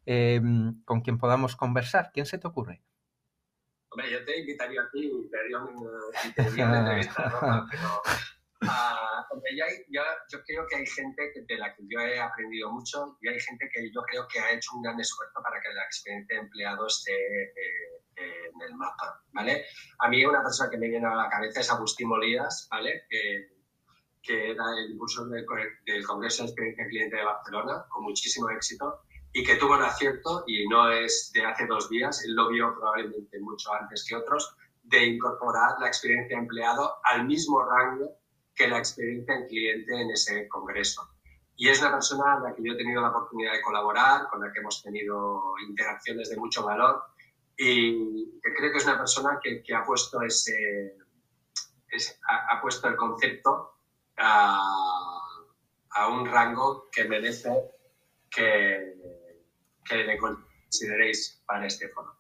eh, 0.04 0.40
con 0.84 1.00
quien 1.00 1.18
podamos 1.18 1.56
conversar? 1.56 2.10
¿Quién 2.12 2.26
se 2.26 2.38
te 2.38 2.46
ocurre? 2.46 2.82
Hombre, 3.90 4.10
yo 4.10 4.24
te 4.24 4.40
invitaría 4.40 4.82
a 4.82 4.90
ti 4.90 5.10
y 5.10 5.30
te 5.30 5.38
haría 5.38 6.66
una 6.66 6.78
entrevista, 6.78 7.66
Ah, 8.62 9.26
yo 10.30 10.42
creo 10.44 10.66
que 10.66 10.76
hay 10.76 10.86
gente 10.86 11.32
de 11.46 11.58
la 11.58 11.74
que 11.74 11.82
yo 11.88 12.00
he 12.00 12.18
aprendido 12.18 12.70
mucho 12.70 13.16
y 13.20 13.28
hay 13.28 13.38
gente 13.38 13.68
que 13.72 13.90
yo 13.92 14.02
creo 14.02 14.26
que 14.28 14.40
ha 14.40 14.52
hecho 14.52 14.70
un 14.74 14.82
gran 14.82 14.98
esfuerzo 14.98 15.40
para 15.42 15.60
que 15.60 15.72
la 15.74 15.82
experiencia 15.84 16.36
de 16.36 16.42
empleado 16.42 16.86
esté 16.86 17.12
eh, 17.44 18.02
en 18.16 18.60
el 18.62 18.74
mapa, 18.74 19.22
¿vale? 19.32 19.66
A 19.98 20.08
mí 20.08 20.24
una 20.24 20.42
persona 20.42 20.70
que 20.70 20.78
me 20.78 20.88
viene 20.88 21.06
a 21.06 21.14
la 21.14 21.28
cabeza 21.28 21.60
es 21.60 21.70
Agustín 21.70 22.08
Molías, 22.08 22.66
¿vale? 22.70 23.04
Que, 23.08 23.56
que 24.22 24.50
era 24.50 24.64
el 24.78 24.92
impulsor 24.92 25.28
del, 25.28 25.44
Congreso 26.04 26.42
de 26.42 26.48
Experiencia 26.48 26.86
Cliente 26.88 27.16
de 27.16 27.24
Barcelona, 27.24 27.84
con 27.88 28.04
muchísimo 28.04 28.50
éxito, 28.50 29.02
y 29.32 29.44
que 29.44 29.56
tuvo 29.56 29.74
un 29.74 29.82
acierto, 29.82 30.44
y 30.46 30.66
no 30.66 30.90
es 30.90 31.30
de 31.32 31.44
hace 31.44 31.66
dos 31.66 31.88
días, 31.90 32.24
él 32.24 32.34
lo 32.34 32.48
vio 32.48 32.74
probablemente 32.74 33.38
mucho 33.40 33.72
antes 33.72 34.04
que 34.08 34.16
otros, 34.16 34.56
de 34.82 35.04
incorporar 35.04 35.76
la 35.80 35.88
experiencia 35.88 36.36
de 36.36 36.42
empleado 36.42 36.96
al 37.04 37.26
mismo 37.26 37.62
rango 37.64 38.18
que 38.54 38.68
la 38.68 38.78
experiencia 38.78 39.34
en 39.34 39.46
cliente 39.46 40.00
en 40.00 40.10
ese 40.10 40.48
congreso. 40.48 41.08
Y 41.56 41.68
es 41.68 41.80
una 41.80 41.92
persona 41.92 42.34
a 42.34 42.40
la 42.40 42.54
que 42.54 42.62
yo 42.62 42.72
he 42.72 42.76
tenido 42.76 43.02
la 43.02 43.10
oportunidad 43.10 43.52
de 43.52 43.62
colaborar, 43.62 44.28
con 44.28 44.40
la 44.40 44.52
que 44.52 44.60
hemos 44.60 44.82
tenido 44.82 45.54
interacciones 45.66 46.30
de 46.30 46.36
mucho 46.36 46.64
valor 46.64 47.02
y 47.56 48.40
creo 48.40 48.72
que 48.72 48.78
es 48.78 48.84
una 48.84 48.98
persona 48.98 49.38
que, 49.42 49.62
que 49.62 49.74
ha 49.74 49.84
puesto 49.84 50.22
ese, 50.22 50.96
ha, 52.28 52.60
puesto 52.60 52.88
el 52.88 52.96
concepto 52.96 53.78
a, 54.16 54.60
a, 55.90 56.08
un 56.08 56.26
rango 56.26 56.88
que 56.90 57.04
merece 57.04 57.50
que, 58.30 58.94
que 59.84 59.96
le 59.96 60.18
consideréis 60.18 61.42
para 61.46 61.66
este 61.66 61.88
foro. 61.88 62.14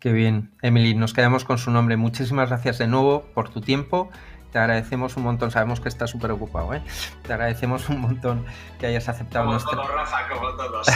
Qué 0.00 0.12
bien, 0.12 0.54
Emily, 0.60 0.94
nos 0.94 1.14
quedamos 1.14 1.44
con 1.44 1.56
su 1.56 1.70
nombre. 1.70 1.96
Muchísimas 1.96 2.50
gracias 2.50 2.78
de 2.78 2.86
nuevo 2.86 3.22
por 3.32 3.48
tu 3.48 3.62
tiempo 3.62 4.10
te 4.54 4.60
agradecemos 4.60 5.16
un 5.16 5.24
montón, 5.24 5.50
sabemos 5.50 5.80
que 5.80 5.88
estás 5.88 6.10
súper 6.10 6.30
ocupado, 6.30 6.72
¿eh? 6.74 6.82
Te 7.26 7.32
agradecemos 7.32 7.88
un 7.88 8.00
montton 8.00 8.46
que 8.78 8.86
hayas 8.86 9.08
aceptado 9.08 9.46
como 9.46 9.58
nuestra... 9.58 9.82
Rafa, 9.82 10.28
como 10.28 10.50
todos. 10.54 10.86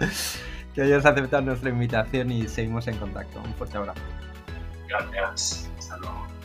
que 0.78 0.84
hayas 0.84 1.04
aceptado 1.04 1.42
nuestra 1.42 1.70
invitación 1.70 2.30
y 2.30 2.46
seguimos 2.46 2.86
en 2.86 2.96
contacto. 2.98 3.40
Un 3.44 3.52
fuerte 3.54 3.78
abrazo. 3.78 4.00
Gracias. 4.86 5.68
Hasta 5.76 5.96
luego. 5.96 6.37